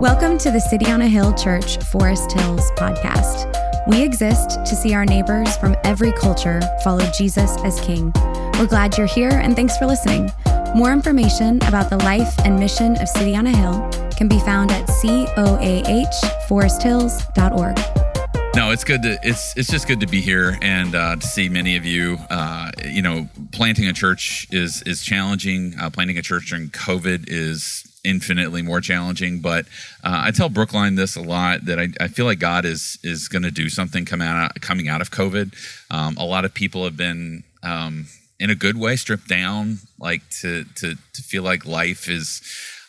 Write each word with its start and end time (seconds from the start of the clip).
Welcome 0.00 0.38
to 0.38 0.50
the 0.50 0.60
City 0.60 0.90
on 0.90 1.02
a 1.02 1.06
Hill 1.06 1.34
Church 1.34 1.76
Forest 1.90 2.32
Hills 2.32 2.70
podcast. 2.70 3.52
We 3.86 4.02
exist 4.02 4.52
to 4.64 4.74
see 4.74 4.94
our 4.94 5.04
neighbors 5.04 5.58
from 5.58 5.76
every 5.84 6.12
culture 6.12 6.62
follow 6.82 7.04
Jesus 7.10 7.54
as 7.64 7.78
King. 7.82 8.10
We're 8.54 8.66
glad 8.66 8.96
you're 8.96 9.06
here 9.06 9.28
and 9.28 9.54
thanks 9.54 9.76
for 9.76 9.84
listening. 9.84 10.30
More 10.74 10.90
information 10.90 11.58
about 11.64 11.90
the 11.90 11.98
life 11.98 12.34
and 12.46 12.58
mission 12.58 12.96
of 12.96 13.10
City 13.10 13.36
on 13.36 13.46
a 13.46 13.54
Hill 13.54 13.90
can 14.16 14.26
be 14.26 14.40
found 14.40 14.70
at 14.70 14.88
coahforesthills.org. 14.88 17.76
No, 18.56 18.70
it's 18.70 18.84
good 18.84 19.02
to 19.02 19.18
it's 19.22 19.54
it's 19.54 19.68
just 19.68 19.86
good 19.86 20.00
to 20.00 20.06
be 20.06 20.22
here 20.22 20.56
and 20.62 20.94
uh, 20.94 21.16
to 21.16 21.26
see 21.26 21.50
many 21.50 21.76
of 21.76 21.84
you. 21.84 22.16
Uh, 22.30 22.70
you 22.86 23.02
know, 23.02 23.28
planting 23.52 23.86
a 23.86 23.92
church 23.92 24.46
is 24.50 24.80
is 24.84 25.02
challenging. 25.02 25.74
Uh, 25.78 25.90
planting 25.90 26.16
a 26.16 26.22
church 26.22 26.48
during 26.48 26.70
COVID 26.70 27.26
is 27.28 27.84
infinitely 28.04 28.62
more 28.62 28.80
challenging. 28.80 29.40
But 29.40 29.66
uh, 30.04 30.22
I 30.24 30.30
tell 30.30 30.48
Brookline 30.48 30.94
this 30.94 31.16
a 31.16 31.22
lot 31.22 31.64
that 31.66 31.78
I, 31.78 31.88
I 32.00 32.08
feel 32.08 32.26
like 32.26 32.38
God 32.38 32.64
is 32.64 32.98
is 33.02 33.28
going 33.28 33.42
to 33.42 33.50
do 33.50 33.68
something 33.68 34.04
coming 34.04 34.28
out 34.28 34.60
coming 34.60 34.88
out 34.88 35.00
of 35.00 35.10
COVID. 35.10 35.54
Um, 35.90 36.16
a 36.16 36.24
lot 36.24 36.44
of 36.44 36.54
people 36.54 36.84
have 36.84 36.96
been 36.96 37.44
um, 37.62 38.06
in 38.38 38.50
a 38.50 38.54
good 38.54 38.76
way 38.76 38.96
stripped 38.96 39.28
down, 39.28 39.78
like 39.98 40.22
to 40.40 40.64
to 40.76 40.94
to 40.94 41.22
feel 41.22 41.42
like 41.42 41.66
life 41.66 42.08
is. 42.08 42.42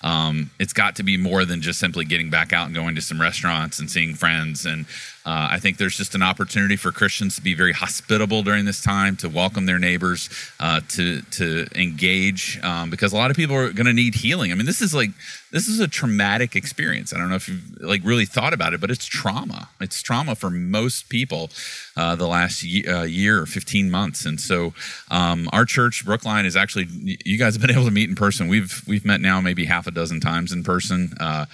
Um, 0.03 0.49
it's 0.59 0.73
got 0.73 0.95
to 0.97 1.03
be 1.03 1.17
more 1.17 1.45
than 1.45 1.61
just 1.61 1.79
simply 1.79 2.05
getting 2.05 2.29
back 2.29 2.53
out 2.53 2.65
and 2.65 2.75
going 2.75 2.95
to 2.95 3.01
some 3.01 3.21
restaurants 3.21 3.79
and 3.79 3.89
seeing 3.89 4.15
friends 4.15 4.65
and 4.65 4.85
uh, 5.23 5.49
I 5.51 5.59
think 5.59 5.77
there's 5.77 5.95
just 5.95 6.15
an 6.15 6.23
opportunity 6.23 6.75
for 6.75 6.91
Christians 6.91 7.35
to 7.35 7.43
be 7.43 7.53
very 7.53 7.73
hospitable 7.73 8.41
during 8.41 8.65
this 8.65 8.81
time, 8.81 9.15
to 9.17 9.29
welcome 9.29 9.67
their 9.67 9.77
neighbors, 9.77 10.29
uh, 10.59 10.81
to 10.89 11.21
to 11.21 11.67
engage, 11.75 12.59
um, 12.63 12.89
because 12.89 13.13
a 13.13 13.15
lot 13.15 13.29
of 13.29 13.37
people 13.37 13.55
are 13.55 13.71
going 13.71 13.85
to 13.85 13.93
need 13.93 14.15
healing. 14.15 14.51
I 14.51 14.55
mean, 14.55 14.65
this 14.65 14.81
is 14.81 14.95
like 14.95 15.11
this 15.51 15.67
is 15.67 15.79
a 15.79 15.87
traumatic 15.87 16.55
experience. 16.55 17.13
I 17.13 17.19
don't 17.19 17.29
know 17.29 17.35
if 17.35 17.47
you've 17.47 17.81
like 17.81 18.01
really 18.03 18.25
thought 18.25 18.53
about 18.53 18.73
it, 18.73 18.81
but 18.81 18.89
it's 18.89 19.05
trauma. 19.05 19.69
It's 19.79 20.01
trauma 20.01 20.33
for 20.33 20.49
most 20.49 21.07
people 21.09 21.51
uh, 21.95 22.15
the 22.15 22.27
last 22.27 22.63
uh, 22.63 23.01
year 23.03 23.41
or 23.41 23.45
15 23.45 23.91
months. 23.91 24.25
And 24.25 24.39
so, 24.39 24.73
um, 25.11 25.49
our 25.53 25.65
church, 25.65 26.03
Brookline, 26.03 26.45
is 26.45 26.55
actually 26.55 26.87
you 26.89 27.37
guys 27.37 27.53
have 27.53 27.61
been 27.61 27.69
able 27.69 27.85
to 27.85 27.91
meet 27.91 28.09
in 28.09 28.15
person. 28.15 28.47
We've 28.47 28.81
we've 28.87 29.05
met 29.05 29.21
now 29.21 29.39
maybe 29.39 29.65
half 29.65 29.85
a 29.85 29.90
dozen 29.91 30.19
times 30.19 30.51
in 30.51 30.63
person. 30.63 31.13
Uh, 31.19 31.45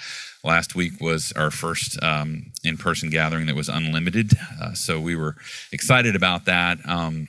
Last 0.44 0.76
week 0.76 1.02
was 1.02 1.34
our 1.34 1.52
first 1.52 2.02
um, 2.02 2.54
in 2.64 2.78
person 2.78 3.10
gathering 3.10 3.48
that 3.48 3.56
was 3.56 3.68
unlimited. 3.68 4.32
Uh, 4.62 4.74
so 4.74 4.98
we 4.98 5.14
were 5.16 5.36
excited 5.74 6.16
about 6.16 6.46
that. 6.46 6.78
Um, 6.88 7.28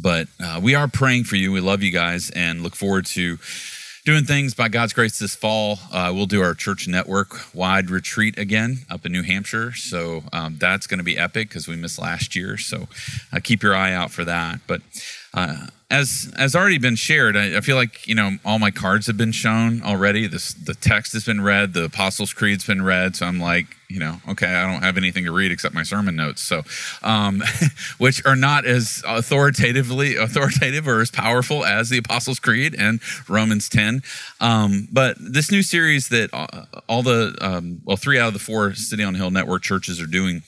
but 0.00 0.28
uh, 0.42 0.58
we 0.62 0.74
are 0.74 0.88
praying 0.88 1.24
for 1.24 1.36
you. 1.36 1.52
We 1.52 1.60
love 1.60 1.82
you 1.82 1.90
guys 1.90 2.30
and 2.30 2.62
look 2.62 2.74
forward 2.74 3.04
to 3.06 3.38
doing 4.06 4.24
things 4.24 4.54
by 4.54 4.68
God's 4.68 4.92
grace 4.94 5.18
this 5.18 5.34
fall. 5.34 5.78
Uh, 5.92 6.12
we'll 6.14 6.26
do 6.26 6.42
our 6.42 6.54
church 6.54 6.88
network 6.88 7.54
wide 7.54 7.90
retreat 7.90 8.38
again 8.38 8.78
up 8.88 9.04
in 9.04 9.12
New 9.12 9.22
Hampshire. 9.22 9.72
So 9.72 10.22
um, 10.32 10.56
that's 10.58 10.86
going 10.86 10.98
to 10.98 11.04
be 11.04 11.18
epic 11.18 11.48
because 11.48 11.68
we 11.68 11.76
missed 11.76 12.00
last 12.00 12.34
year. 12.34 12.56
So 12.56 12.88
uh, 13.32 13.40
keep 13.42 13.62
your 13.62 13.74
eye 13.74 13.92
out 13.92 14.10
for 14.10 14.24
that. 14.24 14.60
But 14.66 14.80
uh, 15.34 15.66
as 15.92 16.32
as 16.38 16.56
already 16.56 16.78
been 16.78 16.96
shared, 16.96 17.36
I, 17.36 17.58
I, 17.58 17.60
feel 17.60 17.76
like 17.76 18.06
you 18.08 18.14
know 18.14 18.38
all 18.46 18.58
my 18.58 18.70
cards 18.70 19.06
have 19.08 19.18
been 19.18 19.30
shown 19.30 19.82
already. 19.82 20.26
This 20.26 20.54
the 20.54 20.74
text 20.74 21.12
has 21.12 21.24
been 21.24 21.42
read, 21.42 21.74
the 21.74 21.84
Apostles' 21.84 22.32
Creed's 22.32 22.66
been 22.66 22.82
read. 22.82 23.14
So 23.14 23.26
I'm 23.26 23.38
like, 23.38 23.76
you 23.88 24.00
know, 24.00 24.16
okay, 24.26 24.46
I 24.46 24.72
don't 24.72 24.82
have 24.82 24.96
anything 24.96 25.26
to 25.26 25.32
read 25.32 25.52
except 25.52 25.74
my 25.74 25.82
sermon 25.82 26.16
notes. 26.16 26.40
So, 26.40 26.62
um, 27.02 27.42
which 27.98 28.24
are 28.24 28.34
not 28.34 28.64
as 28.64 29.02
authoritatively 29.06 30.16
authoritative 30.16 30.88
or 30.88 31.02
as 31.02 31.10
powerful 31.10 31.62
as 31.62 31.90
the 31.90 31.98
Apostles' 31.98 32.40
Creed 32.40 32.74
and 32.76 33.00
Romans 33.28 33.68
10. 33.68 34.02
Um, 34.40 34.88
but 34.90 35.16
this 35.20 35.52
new 35.52 35.62
series 35.62 36.08
that 36.08 36.30
all 36.88 37.02
the 37.02 37.36
um, 37.42 37.82
well, 37.84 37.98
three 37.98 38.18
out 38.18 38.28
of 38.28 38.32
the 38.32 38.40
four 38.40 38.72
City 38.74 39.04
on 39.04 39.14
Hill 39.14 39.30
Network 39.30 39.62
churches 39.62 40.00
are 40.00 40.06
doing 40.06 40.42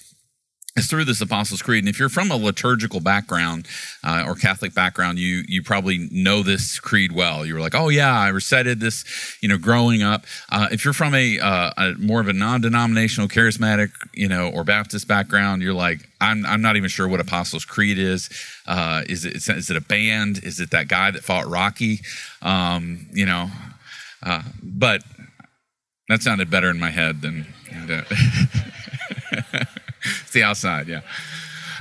is 0.76 0.88
through 0.88 1.04
this 1.04 1.20
Apostles' 1.20 1.62
Creed. 1.62 1.84
And 1.84 1.88
if 1.88 2.00
you're 2.00 2.08
from 2.08 2.32
a 2.32 2.36
liturgical 2.36 2.98
background 2.98 3.68
uh, 4.02 4.24
or 4.26 4.34
Catholic 4.34 4.74
background, 4.74 5.20
you 5.20 5.44
you 5.46 5.62
probably 5.62 6.08
know 6.10 6.42
this 6.42 6.80
creed 6.80 7.12
well. 7.12 7.46
You 7.46 7.54
were 7.54 7.60
like, 7.60 7.76
oh 7.76 7.90
yeah, 7.90 8.18
I 8.18 8.28
recited 8.28 8.80
this, 8.80 9.04
you 9.40 9.48
know, 9.48 9.56
growing 9.56 10.02
up. 10.02 10.24
Uh, 10.50 10.68
if 10.72 10.84
you're 10.84 10.94
from 10.94 11.14
a, 11.14 11.38
uh, 11.38 11.70
a, 11.76 11.92
more 11.98 12.20
of 12.20 12.26
a 12.26 12.32
non-denominational, 12.32 13.28
charismatic, 13.28 13.90
you 14.14 14.28
know, 14.28 14.48
or 14.50 14.64
Baptist 14.64 15.06
background, 15.06 15.62
you're 15.62 15.74
like, 15.74 16.08
I'm 16.20 16.44
I'm 16.44 16.60
not 16.60 16.74
even 16.76 16.88
sure 16.88 17.06
what 17.06 17.20
Apostles' 17.20 17.64
Creed 17.64 17.98
is. 17.98 18.28
Uh, 18.66 19.02
is 19.08 19.24
it 19.24 19.36
is 19.36 19.70
it 19.70 19.76
a 19.76 19.80
band? 19.80 20.42
Is 20.42 20.58
it 20.58 20.72
that 20.72 20.88
guy 20.88 21.12
that 21.12 21.22
fought 21.22 21.46
Rocky? 21.46 22.00
Um, 22.42 23.06
you 23.12 23.26
know, 23.26 23.48
uh, 24.24 24.42
but 24.60 25.04
that 26.08 26.22
sounded 26.22 26.50
better 26.50 26.68
in 26.68 26.80
my 26.80 26.90
head 26.90 27.22
than. 27.22 27.46
it's 27.70 28.60
the 30.34 30.42
outside, 30.42 30.88
yeah. 30.88 31.00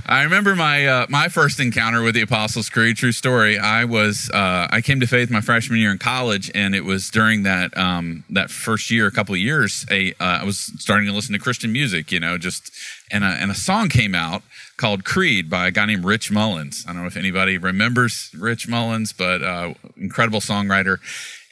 I 0.06 0.24
remember 0.24 0.54
my 0.54 0.86
uh, 0.86 1.06
my 1.08 1.30
first 1.30 1.62
encounter 1.62 2.02
with 2.02 2.14
the 2.14 2.22
Apostles' 2.22 2.70
Creed. 2.70 2.98
True 2.98 3.14
story. 3.14 3.58
I 3.58 3.86
was 3.86 4.30
uh, 4.34 4.68
I 4.70 4.82
came 4.82 5.00
to 5.00 5.08
faith 5.08 5.30
my 5.30 5.40
freshman 5.40 5.80
year 5.80 5.92
in 5.92 5.98
college, 5.98 6.52
and 6.54 6.76
it 6.76 6.84
was 6.84 7.10
during 7.10 7.44
that 7.44 7.76
um, 7.78 8.26
that 8.30 8.50
first 8.52 8.92
year, 8.92 9.08
a 9.08 9.12
couple 9.12 9.34
of 9.34 9.40
years. 9.40 9.86
A 9.90 10.12
uh, 10.20 10.42
I 10.42 10.44
was 10.44 10.58
starting 10.58 11.08
to 11.08 11.14
listen 11.14 11.32
to 11.34 11.40
Christian 11.40 11.72
music, 11.72 12.12
you 12.12 12.20
know, 12.20 12.38
just 12.38 12.72
and 13.12 13.24
a, 13.24 13.28
and 13.28 13.50
a 13.50 13.56
song 13.56 13.88
came 13.88 14.14
out 14.14 14.44
called 14.76 15.06
Creed 15.06 15.50
by 15.50 15.68
a 15.68 15.72
guy 15.72 15.86
named 15.86 16.04
Rich 16.04 16.32
Mullins. 16.32 16.84
I 16.86 16.92
don't 16.92 17.04
know 17.04 17.08
if 17.08 17.16
anybody 17.16 17.58
remembers 17.58 18.30
Rich 18.38 18.68
Mullins, 18.68 19.14
but 19.14 19.42
uh, 19.42 19.74
incredible 19.96 20.42
songwriter. 20.42 20.98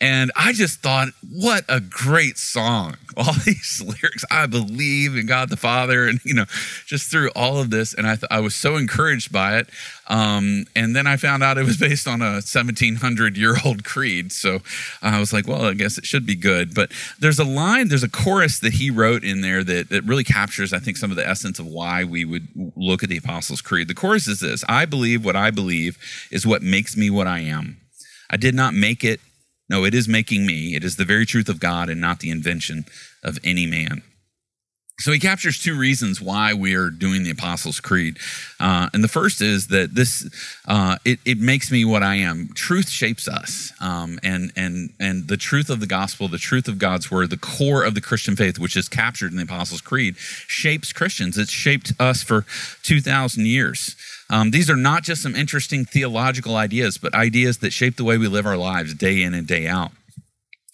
And 0.01 0.31
I 0.35 0.51
just 0.51 0.79
thought, 0.79 1.09
what 1.31 1.63
a 1.69 1.79
great 1.79 2.39
song. 2.39 2.97
All 3.17 3.33
these 3.45 3.83
lyrics, 3.85 4.25
I 4.31 4.47
believe 4.47 5.15
in 5.15 5.27
God 5.27 5.49
the 5.49 5.57
Father, 5.57 6.07
and, 6.07 6.19
you 6.23 6.33
know, 6.33 6.45
just 6.85 7.11
through 7.11 7.29
all 7.35 7.59
of 7.59 7.69
this. 7.69 7.93
And 7.93 8.07
I, 8.07 8.15
th- 8.15 8.29
I 8.31 8.39
was 8.39 8.55
so 8.55 8.77
encouraged 8.77 9.33
by 9.33 9.57
it. 9.57 9.67
Um, 10.07 10.65
and 10.77 10.95
then 10.95 11.07
I 11.07 11.17
found 11.17 11.43
out 11.43 11.57
it 11.57 11.65
was 11.65 11.75
based 11.77 12.07
on 12.07 12.21
a 12.21 12.39
1700 12.39 13.37
year 13.37 13.57
old 13.65 13.83
creed. 13.85 14.31
So 14.31 14.61
I 15.01 15.19
was 15.19 15.33
like, 15.33 15.45
well, 15.45 15.65
I 15.65 15.73
guess 15.73 15.97
it 15.97 16.05
should 16.05 16.25
be 16.25 16.35
good. 16.35 16.73
But 16.73 16.93
there's 17.19 17.37
a 17.37 17.43
line, 17.43 17.89
there's 17.89 18.01
a 18.01 18.09
chorus 18.09 18.59
that 18.59 18.73
he 18.73 18.89
wrote 18.89 19.25
in 19.25 19.41
there 19.41 19.61
that, 19.63 19.89
that 19.89 20.05
really 20.05 20.23
captures, 20.23 20.71
I 20.71 20.79
think, 20.79 20.95
some 20.95 21.11
of 21.11 21.17
the 21.17 21.27
essence 21.27 21.59
of 21.59 21.67
why 21.67 22.05
we 22.05 22.23
would 22.23 22.47
look 22.77 23.03
at 23.03 23.09
the 23.09 23.17
Apostles' 23.17 23.61
Creed. 23.61 23.89
The 23.89 23.93
chorus 23.93 24.27
is 24.27 24.39
this 24.39 24.63
I 24.69 24.85
believe 24.85 25.23
what 25.23 25.35
I 25.35 25.51
believe 25.51 25.97
is 26.31 26.47
what 26.47 26.63
makes 26.63 26.95
me 26.95 27.09
what 27.09 27.27
I 27.27 27.39
am. 27.39 27.77
I 28.29 28.37
did 28.37 28.55
not 28.55 28.73
make 28.73 29.03
it 29.03 29.19
no, 29.71 29.85
it 29.85 29.93
is 29.93 30.05
making 30.05 30.45
me. 30.45 30.75
It 30.75 30.83
is 30.83 30.97
the 30.97 31.05
very 31.05 31.25
truth 31.25 31.47
of 31.47 31.61
God 31.61 31.89
and 31.89 32.01
not 32.01 32.19
the 32.19 32.29
invention 32.29 32.83
of 33.23 33.39
any 33.41 33.65
man. 33.65 34.03
So 35.01 35.11
he 35.11 35.19
captures 35.19 35.59
two 35.59 35.75
reasons 35.77 36.21
why 36.21 36.53
we 36.53 36.75
are 36.75 36.91
doing 36.91 37.23
the 37.23 37.31
Apostles' 37.31 37.79
Creed, 37.79 38.19
uh, 38.59 38.89
and 38.93 39.03
the 39.03 39.07
first 39.07 39.41
is 39.41 39.67
that 39.67 39.95
this 39.95 40.29
uh, 40.67 40.97
it, 41.03 41.19
it, 41.25 41.39
makes 41.39 41.71
me 41.71 41.83
what 41.83 42.03
I 42.03 42.15
am. 42.15 42.49
Truth 42.53 42.87
shapes 42.87 43.27
us, 43.27 43.73
um, 43.81 44.19
and 44.21 44.53
and 44.55 44.93
and 44.99 45.27
the 45.27 45.37
truth 45.37 45.71
of 45.71 45.79
the 45.79 45.87
gospel, 45.87 46.27
the 46.27 46.37
truth 46.37 46.67
of 46.67 46.77
God's 46.77 47.09
word, 47.09 47.31
the 47.31 47.37
core 47.37 47.83
of 47.83 47.95
the 47.95 48.01
Christian 48.01 48.35
faith, 48.35 48.59
which 48.59 48.77
is 48.77 48.87
captured 48.87 49.31
in 49.31 49.37
the 49.37 49.43
Apostles' 49.43 49.81
Creed, 49.81 50.17
shapes 50.17 50.93
Christians. 50.93 51.35
It's 51.35 51.51
shaped 51.51 51.93
us 51.99 52.21
for 52.21 52.45
two 52.83 53.01
thousand 53.01 53.47
years. 53.47 53.95
Um, 54.29 54.51
these 54.51 54.69
are 54.69 54.77
not 54.77 55.03
just 55.03 55.23
some 55.23 55.35
interesting 55.35 55.83
theological 55.83 56.55
ideas, 56.55 56.97
but 56.99 57.13
ideas 57.15 57.57
that 57.57 57.73
shape 57.73 57.97
the 57.97 58.03
way 58.03 58.17
we 58.17 58.27
live 58.27 58.45
our 58.45 58.55
lives 58.55 58.93
day 58.93 59.23
in 59.23 59.33
and 59.33 59.47
day 59.47 59.67
out. 59.67 59.91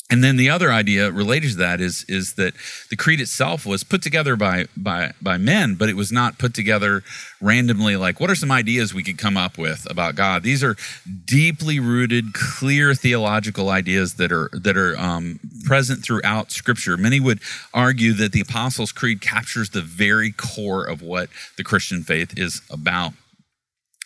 And 0.10 0.24
then 0.24 0.38
the 0.38 0.50
other 0.50 0.72
idea 0.72 1.12
related 1.12 1.52
to 1.52 1.58
that 1.58 1.82
is, 1.82 2.06
is 2.08 2.36
that 2.36 2.54
the 2.90 2.96
creed 2.96 3.20
itself 3.20 3.66
was 3.66 3.84
put 3.84 4.02
together 4.02 4.38
by, 4.38 4.68
by, 4.78 5.12
by 5.22 5.38
men, 5.38 5.76
but 5.76 5.90
it 5.90 5.98
was 5.98 6.14
not 6.14 6.38
put 6.38 6.54
together 6.54 7.04
randomly 7.42 7.98
like, 7.98 8.22
what 8.22 8.30
are 8.30 8.36
some 8.36 8.52
ideas 8.52 8.94
we 8.94 9.04
could 9.04 9.18
come 9.18 9.36
up 9.36 9.58
with 9.58 9.86
about 9.90 10.16
God? 10.16 10.44
These 10.44 10.64
are 10.64 10.78
deeply 11.26 11.82
rooted, 11.82 12.34
clear 12.34 12.96
theological 12.96 13.70
ideas 13.70 14.14
that 14.14 14.32
are, 14.32 14.50
that 14.54 14.78
are 14.78 14.98
um, 14.98 15.42
present 15.66 16.04
throughout 16.04 16.52
Scripture. 16.52 16.96
Many 16.96 17.20
would 17.20 17.42
argue 17.74 18.14
that 18.14 18.32
the 18.32 18.42
Apostles' 18.42 18.94
Creed 18.94 19.20
captures 19.20 19.72
the 19.72 19.82
very 19.82 20.32
core 20.32 20.86
of 20.86 21.02
what 21.02 21.28
the 21.58 21.66
Christian 21.66 22.02
faith 22.02 22.38
is 22.40 22.62
about. 22.70 23.12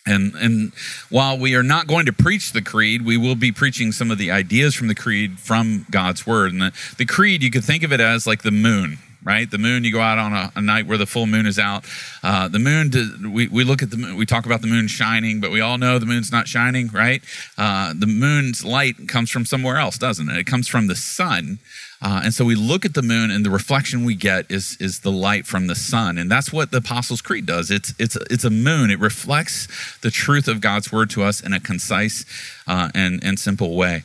And, 0.04 0.34
and 0.34 0.72
while 1.10 1.38
we 1.38 1.54
are 1.54 1.62
not 1.62 1.86
going 1.86 2.06
to 2.06 2.12
preach 2.12 2.52
the 2.52 2.62
creed, 2.62 3.02
we 3.02 3.16
will 3.16 3.36
be 3.36 3.52
preaching 3.52 3.92
some 3.92 4.10
of 4.10 4.18
the 4.18 4.30
ideas 4.32 4.74
from 4.74 4.88
the 4.88 4.94
creed 4.94 5.38
from 5.38 5.86
God's 5.90 6.26
word. 6.26 6.52
And 6.52 6.60
the, 6.60 6.72
the 6.98 7.04
creed, 7.04 7.42
you 7.42 7.50
could 7.50 7.64
think 7.64 7.84
of 7.84 7.92
it 7.92 8.00
as 8.00 8.26
like 8.26 8.42
the 8.42 8.50
moon, 8.50 8.98
right? 9.24 9.50
The 9.50 9.58
moon, 9.58 9.84
you 9.84 9.92
go 9.92 10.00
out 10.00 10.18
on 10.18 10.32
a, 10.32 10.52
a 10.56 10.60
night 10.60 10.86
where 10.86 10.98
the 10.98 11.06
full 11.06 11.26
moon 11.26 11.46
is 11.46 11.58
out. 11.58 11.84
Uh, 12.22 12.48
the 12.48 12.58
moon, 12.58 12.90
we, 13.32 13.48
we 13.48 13.64
look 13.64 13.82
at 13.82 13.90
the 13.90 13.96
moon, 13.96 14.16
we 14.16 14.26
talk 14.26 14.46
about 14.46 14.60
the 14.60 14.66
moon 14.66 14.88
shining, 14.88 15.40
but 15.40 15.50
we 15.50 15.60
all 15.60 15.78
know 15.78 15.98
the 15.98 16.06
moon's 16.06 16.32
not 16.32 16.48
shining, 16.48 16.88
right? 16.88 17.22
Uh, 17.56 17.94
the 17.96 18.06
moon's 18.06 18.64
light 18.64 19.08
comes 19.08 19.30
from 19.30 19.44
somewhere 19.44 19.76
else, 19.76 19.98
doesn't 19.98 20.28
it? 20.28 20.36
It 20.36 20.46
comes 20.46 20.68
from 20.68 20.86
the 20.86 20.96
sun. 20.96 21.58
Uh, 22.04 22.22
and 22.24 22.34
so 22.34 22.44
we 22.44 22.56
look 22.56 22.84
at 22.84 22.94
the 22.94 23.02
moon, 23.02 23.30
and 23.30 23.46
the 23.46 23.50
reflection 23.50 24.04
we 24.04 24.16
get 24.16 24.50
is 24.50 24.76
is 24.80 25.00
the 25.00 25.12
light 25.12 25.46
from 25.46 25.68
the 25.68 25.76
sun, 25.76 26.18
and 26.18 26.28
that's 26.28 26.52
what 26.52 26.72
the 26.72 26.78
Apostles' 26.78 27.22
Creed 27.22 27.46
does. 27.46 27.70
It's 27.70 27.94
it's 27.96 28.16
it's 28.28 28.42
a 28.42 28.50
moon. 28.50 28.90
It 28.90 28.98
reflects 28.98 29.68
the 30.00 30.10
truth 30.10 30.48
of 30.48 30.60
God's 30.60 30.90
word 30.90 31.10
to 31.10 31.22
us 31.22 31.40
in 31.40 31.52
a 31.52 31.60
concise 31.60 32.24
uh, 32.66 32.90
and 32.92 33.22
and 33.22 33.38
simple 33.38 33.76
way. 33.76 34.02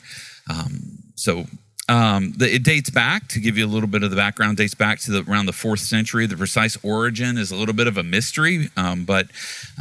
Um, 0.48 1.00
so 1.16 1.48
um, 1.90 2.34
the, 2.34 2.54
it 2.54 2.64
dates 2.64 2.90
back 2.90 3.28
to 3.30 3.40
give 3.40 3.58
you 3.58 3.66
a 3.66 3.68
little 3.68 3.88
bit 3.88 4.04
of 4.04 4.10
the 4.10 4.16
background. 4.16 4.58
Dates 4.58 4.74
back 4.74 5.00
to 5.00 5.12
the, 5.12 5.32
around 5.32 5.46
the 5.46 5.54
fourth 5.54 5.80
century. 5.80 6.26
The 6.26 6.36
precise 6.36 6.78
origin 6.84 7.38
is 7.38 7.52
a 7.52 7.56
little 7.56 7.76
bit 7.76 7.88
of 7.88 7.98
a 7.98 8.04
mystery, 8.04 8.70
um, 8.76 9.06
but 9.06 9.28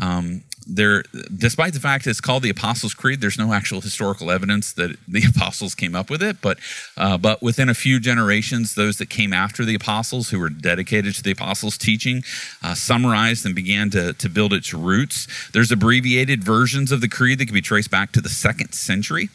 um, 0.01 0.43
there, 0.67 1.05
despite 1.35 1.75
the 1.75 1.81
fact 1.81 2.07
it's 2.07 2.21
called 2.21 2.43
the 2.43 2.51
Apostles' 2.51 2.95
Creed, 2.95 3.21
there's 3.21 3.39
no 3.39 3.53
actual 3.53 3.81
historical 3.81 4.31
evidence 4.31 4.73
that 4.73 4.97
the 5.07 5.23
apostles 5.37 5.75
came 5.75 5.95
up 5.95 6.11
with 6.11 6.23
it. 6.23 6.41
But, 6.41 6.59
uh, 6.97 7.19
but 7.19 7.43
within 7.43 7.69
a 7.69 7.75
few 7.75 8.01
generations, 8.01 8.75
those 8.75 8.99
that 8.99 9.09
came 9.09 9.33
after 9.33 9.65
the 9.65 9.75
apostles, 9.75 10.31
who 10.31 10.41
were 10.41 10.51
dedicated 10.51 11.15
to 11.15 11.23
the 11.23 11.31
apostles' 11.31 11.79
teaching, 11.79 12.25
uh, 12.63 12.75
summarized 12.75 13.47
and 13.47 13.55
began 13.55 13.91
to, 13.91 14.13
to 14.15 14.29
build 14.29 14.53
its 14.53 14.75
roots. 14.75 15.29
There's 15.53 15.71
abbreviated 15.71 16.43
versions 16.43 16.91
of 16.91 17.01
the 17.01 17.09
creed 17.09 17.39
that 17.39 17.47
can 17.47 17.55
be 17.55 17.63
traced 17.63 17.91
back 17.91 18.13
to 18.13 18.21
the 18.21 18.29
second 18.29 18.73
century, 18.73 19.29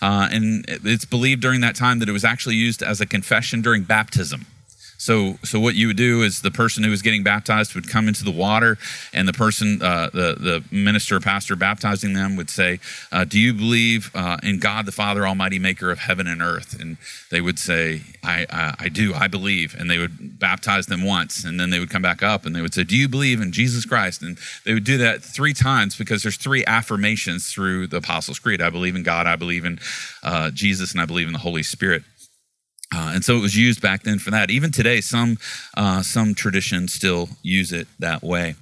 uh, 0.00 0.28
and 0.32 0.64
it's 0.68 1.04
believed 1.04 1.42
during 1.42 1.60
that 1.60 1.76
time 1.76 1.98
that 1.98 2.08
it 2.08 2.12
was 2.12 2.24
actually 2.24 2.56
used 2.56 2.82
as 2.82 3.00
a 3.00 3.06
confession 3.06 3.60
during 3.60 3.82
baptism. 3.82 4.46
So, 5.00 5.38
so 5.44 5.60
what 5.60 5.76
you 5.76 5.86
would 5.86 5.96
do 5.96 6.22
is 6.22 6.42
the 6.42 6.50
person 6.50 6.82
who 6.82 6.90
was 6.90 7.02
getting 7.02 7.22
baptized 7.22 7.76
would 7.76 7.88
come 7.88 8.08
into 8.08 8.24
the 8.24 8.32
water, 8.32 8.78
and 9.12 9.28
the 9.28 9.32
person, 9.32 9.80
uh, 9.80 10.10
the 10.12 10.34
the 10.34 10.64
minister, 10.72 11.20
pastor 11.20 11.54
baptizing 11.54 12.14
them 12.14 12.34
would 12.34 12.50
say, 12.50 12.80
uh, 13.12 13.22
"Do 13.22 13.38
you 13.38 13.54
believe 13.54 14.10
uh, 14.12 14.38
in 14.42 14.58
God 14.58 14.86
the 14.86 14.92
Father 14.92 15.24
Almighty, 15.24 15.60
Maker 15.60 15.92
of 15.92 16.00
heaven 16.00 16.26
and 16.26 16.42
earth?" 16.42 16.78
And 16.80 16.96
they 17.30 17.40
would 17.40 17.60
say, 17.60 18.02
I, 18.24 18.44
I, 18.50 18.74
I 18.80 18.88
do, 18.88 19.14
I 19.14 19.28
believe." 19.28 19.76
And 19.78 19.88
they 19.88 19.98
would 19.98 20.40
baptize 20.40 20.86
them 20.86 21.04
once, 21.04 21.44
and 21.44 21.60
then 21.60 21.70
they 21.70 21.78
would 21.78 21.90
come 21.90 22.02
back 22.02 22.24
up, 22.24 22.44
and 22.44 22.54
they 22.54 22.60
would 22.60 22.74
say, 22.74 22.82
"Do 22.82 22.96
you 22.96 23.08
believe 23.08 23.40
in 23.40 23.52
Jesus 23.52 23.84
Christ?" 23.84 24.20
And 24.20 24.36
they 24.64 24.74
would 24.74 24.84
do 24.84 24.98
that 24.98 25.22
three 25.22 25.54
times 25.54 25.96
because 25.96 26.24
there's 26.24 26.36
three 26.36 26.64
affirmations 26.66 27.52
through 27.52 27.86
the 27.86 27.98
Apostles' 27.98 28.40
Creed. 28.40 28.60
I 28.60 28.70
believe 28.70 28.96
in 28.96 29.04
God, 29.04 29.28
I 29.28 29.36
believe 29.36 29.64
in 29.64 29.78
uh, 30.24 30.50
Jesus, 30.50 30.90
and 30.90 31.00
I 31.00 31.06
believe 31.06 31.28
in 31.28 31.32
the 31.32 31.38
Holy 31.38 31.62
Spirit. 31.62 32.02
Uh, 32.94 33.12
and 33.14 33.24
so 33.24 33.36
it 33.36 33.40
was 33.40 33.56
used 33.56 33.82
back 33.82 34.02
then 34.02 34.18
for 34.18 34.30
that. 34.30 34.50
Even 34.50 34.70
today, 34.70 35.00
some 35.00 35.36
uh, 35.76 36.02
some 36.02 36.34
traditions 36.34 36.92
still 36.92 37.28
use 37.42 37.72
it 37.72 37.86
that 37.98 38.22
way. 38.22 38.54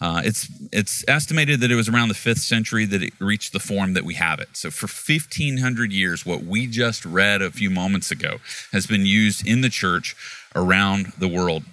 Uh, 0.00 0.20
it's 0.24 0.48
it's 0.72 1.04
estimated 1.08 1.60
that 1.60 1.70
it 1.70 1.74
was 1.74 1.88
around 1.88 2.08
the 2.08 2.14
fifth 2.14 2.40
century 2.40 2.84
that 2.84 3.02
it 3.02 3.12
reached 3.18 3.52
the 3.52 3.60
form 3.60 3.94
that 3.94 4.04
we 4.04 4.14
have 4.14 4.40
it. 4.40 4.48
So 4.52 4.70
for 4.70 4.86
1500 4.86 5.92
years, 5.92 6.26
what 6.26 6.44
we 6.44 6.66
just 6.66 7.04
read 7.04 7.40
a 7.40 7.50
few 7.50 7.70
moments 7.70 8.10
ago 8.10 8.38
has 8.72 8.86
been 8.86 9.06
used 9.06 9.46
in 9.46 9.62
the 9.62 9.70
church 9.70 10.14
around 10.54 11.12
the 11.18 11.28
world. 11.28 11.64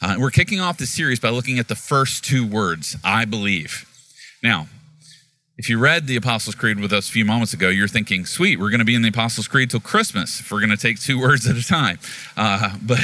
Uh, 0.00 0.16
we're 0.18 0.30
kicking 0.30 0.60
off 0.60 0.78
this 0.78 0.90
series 0.90 1.20
by 1.20 1.28
looking 1.28 1.58
at 1.58 1.68
the 1.68 1.74
first 1.74 2.24
two 2.24 2.46
words, 2.46 2.96
"I 3.04 3.24
believe." 3.24 3.84
Now, 4.42 4.68
if 5.58 5.68
you 5.68 5.76
read 5.76 6.06
the 6.06 6.14
Apostles' 6.14 6.54
Creed 6.54 6.78
with 6.78 6.92
us 6.92 7.08
a 7.08 7.12
few 7.12 7.24
moments 7.24 7.52
ago, 7.52 7.68
you're 7.68 7.88
thinking, 7.88 8.24
sweet, 8.24 8.60
we're 8.60 8.70
going 8.70 8.78
to 8.78 8.84
be 8.84 8.94
in 8.94 9.02
the 9.02 9.08
Apostles' 9.08 9.48
Creed 9.48 9.70
till 9.70 9.80
Christmas 9.80 10.38
if 10.38 10.52
we're 10.52 10.60
going 10.60 10.70
to 10.70 10.76
take 10.76 11.00
two 11.00 11.20
words 11.20 11.48
at 11.48 11.56
a 11.56 11.66
time. 11.66 11.98
Uh, 12.36 12.76
but 12.80 13.00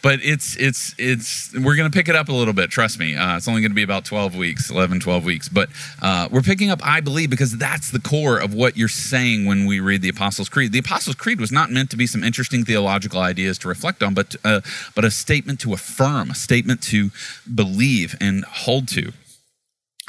but 0.00 0.20
it's, 0.22 0.56
it's, 0.56 0.94
it's, 0.96 1.52
we're 1.54 1.74
going 1.74 1.90
to 1.90 1.96
pick 1.96 2.08
it 2.08 2.14
up 2.14 2.28
a 2.28 2.32
little 2.32 2.54
bit, 2.54 2.70
trust 2.70 3.00
me. 3.00 3.16
Uh, 3.16 3.36
it's 3.36 3.48
only 3.48 3.60
going 3.60 3.72
to 3.72 3.74
be 3.76 3.82
about 3.82 4.04
12 4.04 4.36
weeks, 4.36 4.70
11, 4.70 5.00
12 5.00 5.24
weeks. 5.24 5.48
But 5.48 5.70
uh, 6.00 6.28
we're 6.30 6.42
picking 6.42 6.70
up, 6.70 6.80
I 6.84 7.00
believe, 7.00 7.30
because 7.30 7.58
that's 7.58 7.90
the 7.90 7.98
core 7.98 8.38
of 8.38 8.54
what 8.54 8.76
you're 8.76 8.86
saying 8.86 9.46
when 9.46 9.66
we 9.66 9.80
read 9.80 10.00
the 10.00 10.08
Apostles' 10.08 10.48
Creed. 10.48 10.70
The 10.70 10.78
Apostles' 10.78 11.16
Creed 11.16 11.40
was 11.40 11.50
not 11.50 11.70
meant 11.70 11.90
to 11.90 11.96
be 11.96 12.06
some 12.06 12.22
interesting 12.22 12.64
theological 12.64 13.20
ideas 13.20 13.58
to 13.58 13.68
reflect 13.68 14.02
on, 14.04 14.14
but, 14.14 14.36
uh, 14.44 14.60
but 14.94 15.04
a 15.04 15.10
statement 15.10 15.58
to 15.60 15.72
affirm, 15.72 16.30
a 16.30 16.34
statement 16.36 16.80
to 16.84 17.10
believe 17.52 18.16
and 18.20 18.44
hold 18.44 18.86
to. 18.88 19.12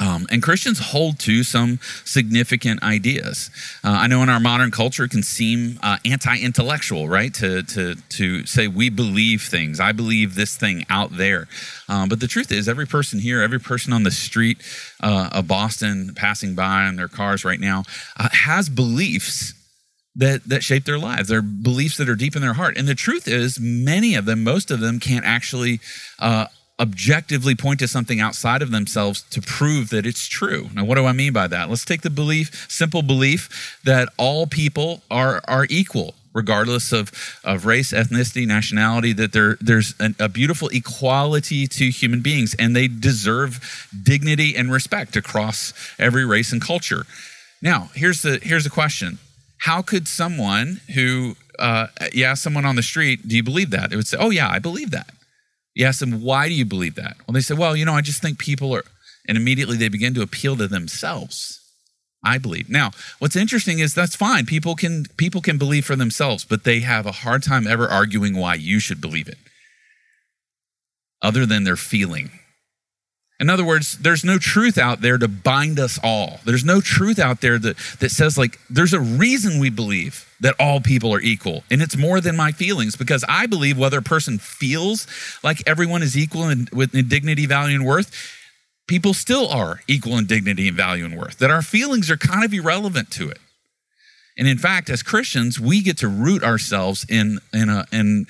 Um, 0.00 0.26
and 0.30 0.42
Christians 0.42 0.78
hold 0.78 1.18
to 1.20 1.44
some 1.44 1.78
significant 2.04 2.82
ideas. 2.82 3.50
Uh, 3.84 3.90
I 3.90 4.06
know 4.06 4.22
in 4.22 4.30
our 4.30 4.40
modern 4.40 4.70
culture 4.70 5.04
it 5.04 5.10
can 5.10 5.22
seem 5.22 5.78
uh, 5.82 5.98
anti-intellectual, 6.04 7.08
right? 7.08 7.32
To, 7.34 7.62
to, 7.62 7.94
to 7.94 8.46
say 8.46 8.66
we 8.66 8.88
believe 8.88 9.42
things. 9.42 9.78
I 9.78 9.92
believe 9.92 10.34
this 10.34 10.56
thing 10.56 10.86
out 10.88 11.16
there. 11.16 11.48
Um, 11.88 12.08
but 12.08 12.20
the 12.20 12.26
truth 12.26 12.50
is, 12.50 12.68
every 12.68 12.86
person 12.86 13.18
here, 13.18 13.42
every 13.42 13.60
person 13.60 13.92
on 13.92 14.02
the 14.02 14.10
street 14.10 14.62
uh, 15.02 15.28
of 15.32 15.46
Boston 15.46 16.12
passing 16.14 16.54
by 16.54 16.88
in 16.88 16.96
their 16.96 17.08
cars 17.08 17.44
right 17.44 17.60
now 17.60 17.84
uh, 18.16 18.28
has 18.32 18.68
beliefs 18.68 19.54
that 20.16 20.48
that 20.48 20.62
shape 20.64 20.84
their 20.84 20.98
lives. 20.98 21.28
They're 21.28 21.42
beliefs 21.42 21.96
that 21.98 22.08
are 22.08 22.16
deep 22.16 22.34
in 22.34 22.42
their 22.42 22.54
heart. 22.54 22.76
And 22.76 22.88
the 22.88 22.94
truth 22.94 23.28
is, 23.28 23.60
many 23.60 24.14
of 24.14 24.24
them, 24.24 24.42
most 24.42 24.70
of 24.70 24.80
them, 24.80 24.98
can't 24.98 25.24
actually 25.24 25.80
uh, 26.18 26.46
objectively 26.80 27.54
point 27.54 27.78
to 27.80 27.86
something 27.86 28.20
outside 28.20 28.62
of 28.62 28.70
themselves 28.70 29.22
to 29.22 29.42
prove 29.42 29.90
that 29.90 30.06
it's 30.06 30.26
true. 30.26 30.70
Now, 30.74 30.84
what 30.84 30.94
do 30.94 31.04
I 31.04 31.12
mean 31.12 31.32
by 31.32 31.46
that? 31.46 31.68
Let's 31.68 31.84
take 31.84 32.00
the 32.00 32.10
belief, 32.10 32.66
simple 32.70 33.02
belief, 33.02 33.78
that 33.84 34.08
all 34.16 34.46
people 34.46 35.02
are, 35.10 35.42
are 35.46 35.66
equal, 35.68 36.14
regardless 36.32 36.90
of, 36.90 37.12
of 37.44 37.66
race, 37.66 37.92
ethnicity, 37.92 38.46
nationality, 38.46 39.12
that 39.12 39.32
there, 39.32 39.58
there's 39.60 39.94
an, 40.00 40.16
a 40.18 40.28
beautiful 40.28 40.68
equality 40.68 41.66
to 41.66 41.90
human 41.90 42.22
beings 42.22 42.56
and 42.58 42.74
they 42.74 42.88
deserve 42.88 43.88
dignity 44.02 44.56
and 44.56 44.72
respect 44.72 45.16
across 45.16 45.74
every 45.98 46.24
race 46.24 46.50
and 46.50 46.62
culture. 46.62 47.04
Now, 47.60 47.90
here's 47.94 48.22
the, 48.22 48.40
here's 48.42 48.64
the 48.64 48.70
question 48.70 49.18
How 49.58 49.82
could 49.82 50.08
someone 50.08 50.80
who, 50.94 51.36
uh, 51.58 51.88
yeah, 52.14 52.32
someone 52.32 52.64
on 52.64 52.76
the 52.76 52.82
street, 52.82 53.28
do 53.28 53.36
you 53.36 53.42
believe 53.42 53.68
that? 53.70 53.92
It 53.92 53.96
would 53.96 54.06
say, 54.06 54.16
oh, 54.18 54.30
yeah, 54.30 54.48
I 54.48 54.58
believe 54.58 54.92
that. 54.92 55.10
You 55.74 55.86
ask 55.86 56.00
them, 56.00 56.22
why 56.22 56.48
do 56.48 56.54
you 56.54 56.64
believe 56.64 56.96
that? 56.96 57.16
Well, 57.26 57.32
they 57.32 57.40
say, 57.40 57.54
well, 57.54 57.76
you 57.76 57.84
know, 57.84 57.94
I 57.94 58.00
just 58.00 58.20
think 58.20 58.38
people 58.38 58.74
are, 58.74 58.84
and 59.26 59.36
immediately 59.36 59.76
they 59.76 59.88
begin 59.88 60.14
to 60.14 60.22
appeal 60.22 60.56
to 60.56 60.68
themselves. 60.68 61.60
I 62.22 62.36
believe. 62.36 62.68
Now, 62.68 62.90
what's 63.18 63.36
interesting 63.36 63.78
is 63.78 63.94
that's 63.94 64.14
fine. 64.14 64.44
People 64.44 64.74
can 64.74 65.06
people 65.16 65.40
can 65.40 65.56
believe 65.56 65.86
for 65.86 65.96
themselves, 65.96 66.44
but 66.44 66.64
they 66.64 66.80
have 66.80 67.06
a 67.06 67.12
hard 67.12 67.42
time 67.42 67.66
ever 67.66 67.88
arguing 67.88 68.36
why 68.36 68.56
you 68.56 68.78
should 68.78 69.00
believe 69.00 69.26
it. 69.26 69.38
Other 71.22 71.46
than 71.46 71.64
their 71.64 71.76
feeling. 71.76 72.30
In 73.40 73.48
other 73.48 73.64
words, 73.64 73.96
there's 73.98 74.22
no 74.22 74.38
truth 74.38 74.76
out 74.76 75.00
there 75.00 75.16
to 75.16 75.26
bind 75.26 75.80
us 75.80 75.98
all. 76.04 76.40
There's 76.44 76.64
no 76.64 76.82
truth 76.82 77.18
out 77.18 77.40
there 77.40 77.58
that, 77.58 77.76
that 77.98 78.10
says, 78.10 78.36
like, 78.36 78.60
there's 78.68 78.92
a 78.92 79.00
reason 79.00 79.58
we 79.58 79.70
believe 79.70 80.30
that 80.40 80.54
all 80.60 80.80
people 80.80 81.12
are 81.14 81.20
equal. 81.20 81.64
And 81.70 81.80
it's 81.80 81.96
more 81.96 82.20
than 82.20 82.36
my 82.36 82.52
feelings 82.52 82.96
because 82.96 83.24
I 83.28 83.46
believe 83.46 83.78
whether 83.78 83.98
a 83.98 84.02
person 84.02 84.38
feels 84.38 85.06
like 85.42 85.62
everyone 85.66 86.02
is 86.02 86.18
equal 86.18 86.50
in, 86.50 86.68
with 86.70 86.94
in 86.94 87.08
dignity, 87.08 87.46
value, 87.46 87.76
and 87.76 87.86
worth, 87.86 88.14
people 88.86 89.14
still 89.14 89.48
are 89.48 89.80
equal 89.88 90.18
in 90.18 90.26
dignity 90.26 90.68
and 90.68 90.76
value 90.76 91.06
and 91.06 91.16
worth. 91.16 91.38
That 91.38 91.50
our 91.50 91.62
feelings 91.62 92.10
are 92.10 92.18
kind 92.18 92.44
of 92.44 92.52
irrelevant 92.52 93.10
to 93.12 93.30
it. 93.30 93.38
And 94.40 94.48
in 94.48 94.56
fact, 94.56 94.88
as 94.88 95.02
Christians, 95.02 95.60
we 95.60 95.82
get 95.82 95.98
to 95.98 96.08
root 96.08 96.42
ourselves 96.42 97.04
in, 97.10 97.40
in, 97.52 97.68
a, 97.68 97.86
in 97.92 98.24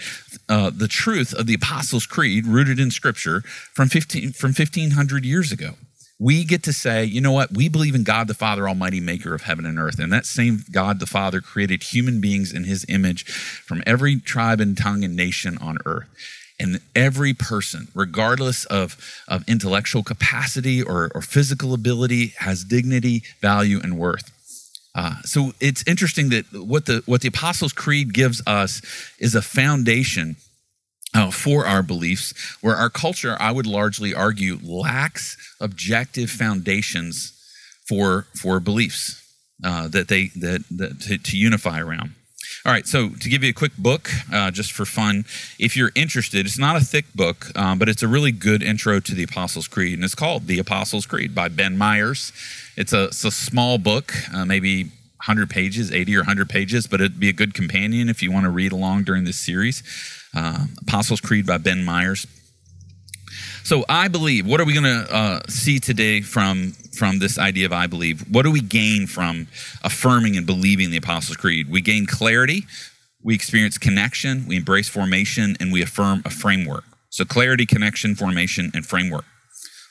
uh, 0.48 0.70
the 0.74 0.88
truth 0.88 1.32
of 1.32 1.46
the 1.46 1.54
Apostles' 1.54 2.04
Creed, 2.04 2.46
rooted 2.46 2.80
in 2.80 2.90
Scripture 2.90 3.42
from, 3.42 3.88
15, 3.88 4.32
from 4.32 4.48
1500 4.48 5.24
years 5.24 5.52
ago. 5.52 5.74
We 6.18 6.42
get 6.42 6.64
to 6.64 6.72
say, 6.72 7.04
you 7.04 7.20
know 7.20 7.30
what? 7.30 7.52
We 7.52 7.68
believe 7.68 7.94
in 7.94 8.02
God 8.02 8.26
the 8.26 8.34
Father, 8.34 8.68
Almighty, 8.68 8.98
maker 8.98 9.34
of 9.34 9.42
heaven 9.42 9.64
and 9.64 9.78
earth. 9.78 10.00
And 10.00 10.12
that 10.12 10.26
same 10.26 10.64
God 10.72 10.98
the 10.98 11.06
Father 11.06 11.40
created 11.40 11.84
human 11.84 12.20
beings 12.20 12.52
in 12.52 12.64
his 12.64 12.84
image 12.88 13.24
from 13.24 13.80
every 13.86 14.18
tribe 14.18 14.60
and 14.60 14.76
tongue 14.76 15.04
and 15.04 15.14
nation 15.14 15.58
on 15.58 15.78
earth. 15.86 16.08
And 16.58 16.80
every 16.96 17.34
person, 17.34 17.86
regardless 17.94 18.64
of, 18.64 18.98
of 19.28 19.48
intellectual 19.48 20.02
capacity 20.02 20.82
or, 20.82 21.12
or 21.14 21.22
physical 21.22 21.72
ability, 21.72 22.34
has 22.38 22.64
dignity, 22.64 23.22
value, 23.40 23.78
and 23.80 23.96
worth. 23.96 24.32
Uh, 24.94 25.16
so 25.22 25.52
it's 25.60 25.84
interesting 25.86 26.30
that 26.30 26.44
what 26.52 26.86
the 26.86 27.02
what 27.06 27.20
the 27.20 27.28
Apostles' 27.28 27.72
Creed 27.72 28.12
gives 28.12 28.42
us 28.46 28.82
is 29.18 29.34
a 29.34 29.42
foundation 29.42 30.36
uh, 31.14 31.30
for 31.30 31.66
our 31.66 31.82
beliefs, 31.82 32.32
where 32.60 32.76
our 32.76 32.90
culture, 32.90 33.36
I 33.40 33.52
would 33.52 33.66
largely 33.66 34.14
argue, 34.14 34.58
lacks 34.62 35.36
objective 35.60 36.30
foundations 36.30 37.32
for 37.86 38.26
for 38.34 38.60
beliefs 38.60 39.20
uh, 39.64 39.88
that 39.88 40.08
they 40.08 40.26
that, 40.36 40.64
that 40.70 41.00
to, 41.02 41.18
to, 41.18 41.36
unify 41.36 41.80
around. 41.80 42.14
All 42.66 42.72
right, 42.72 42.86
so 42.86 43.08
to 43.08 43.28
give 43.30 43.42
you 43.42 43.48
a 43.48 43.54
quick 43.54 43.74
book, 43.78 44.10
uh, 44.30 44.50
just 44.50 44.72
for 44.72 44.84
fun, 44.84 45.24
if 45.58 45.78
you're 45.78 45.92
interested, 45.94 46.44
it's 46.44 46.58
not 46.58 46.76
a 46.76 46.80
thick 46.80 47.06
book, 47.14 47.46
um, 47.56 47.78
but 47.78 47.88
it's 47.88 48.02
a 48.02 48.08
really 48.08 48.32
good 48.32 48.62
intro 48.62 49.00
to 49.00 49.14
the 49.14 49.22
Apostles' 49.22 49.66
Creed, 49.66 49.94
and 49.94 50.04
it's 50.04 50.14
called 50.14 50.46
The 50.46 50.58
Apostles' 50.58 51.06
Creed 51.06 51.34
by 51.34 51.48
Ben 51.48 51.78
Myers. 51.78 52.34
It's 52.76 52.92
a, 52.92 53.04
it's 53.04 53.24
a 53.24 53.30
small 53.30 53.78
book, 53.78 54.12
uh, 54.34 54.44
maybe 54.44 54.84
100 54.84 55.48
pages, 55.48 55.90
80 55.90 56.16
or 56.16 56.20
100 56.20 56.50
pages, 56.50 56.86
but 56.86 57.00
it'd 57.00 57.18
be 57.18 57.30
a 57.30 57.32
good 57.32 57.54
companion 57.54 58.10
if 58.10 58.22
you 58.22 58.30
want 58.30 58.44
to 58.44 58.50
read 58.50 58.72
along 58.72 59.04
during 59.04 59.24
this 59.24 59.38
series. 59.38 59.82
Uh, 60.34 60.66
Apostles' 60.82 61.22
Creed 61.22 61.46
by 61.46 61.56
Ben 61.56 61.82
Myers. 61.82 62.26
So 63.62 63.84
I 63.88 64.08
believe. 64.08 64.46
What 64.46 64.60
are 64.60 64.64
we 64.64 64.72
going 64.72 64.84
to 64.84 65.14
uh, 65.14 65.40
see 65.48 65.78
today 65.78 66.20
from 66.20 66.72
from 66.92 67.18
this 67.18 67.38
idea 67.38 67.66
of 67.66 67.72
I 67.72 67.86
believe? 67.86 68.22
What 68.30 68.42
do 68.42 68.50
we 68.50 68.60
gain 68.60 69.06
from 69.06 69.46
affirming 69.82 70.36
and 70.36 70.46
believing 70.46 70.90
the 70.90 70.96
Apostles' 70.96 71.36
Creed? 71.36 71.70
We 71.70 71.80
gain 71.80 72.06
clarity. 72.06 72.66
We 73.22 73.34
experience 73.34 73.78
connection. 73.78 74.46
We 74.46 74.56
embrace 74.56 74.88
formation, 74.88 75.56
and 75.60 75.72
we 75.72 75.82
affirm 75.82 76.22
a 76.24 76.30
framework. 76.30 76.84
So 77.10 77.24
clarity, 77.24 77.66
connection, 77.66 78.14
formation, 78.14 78.70
and 78.74 78.86
framework. 78.86 79.24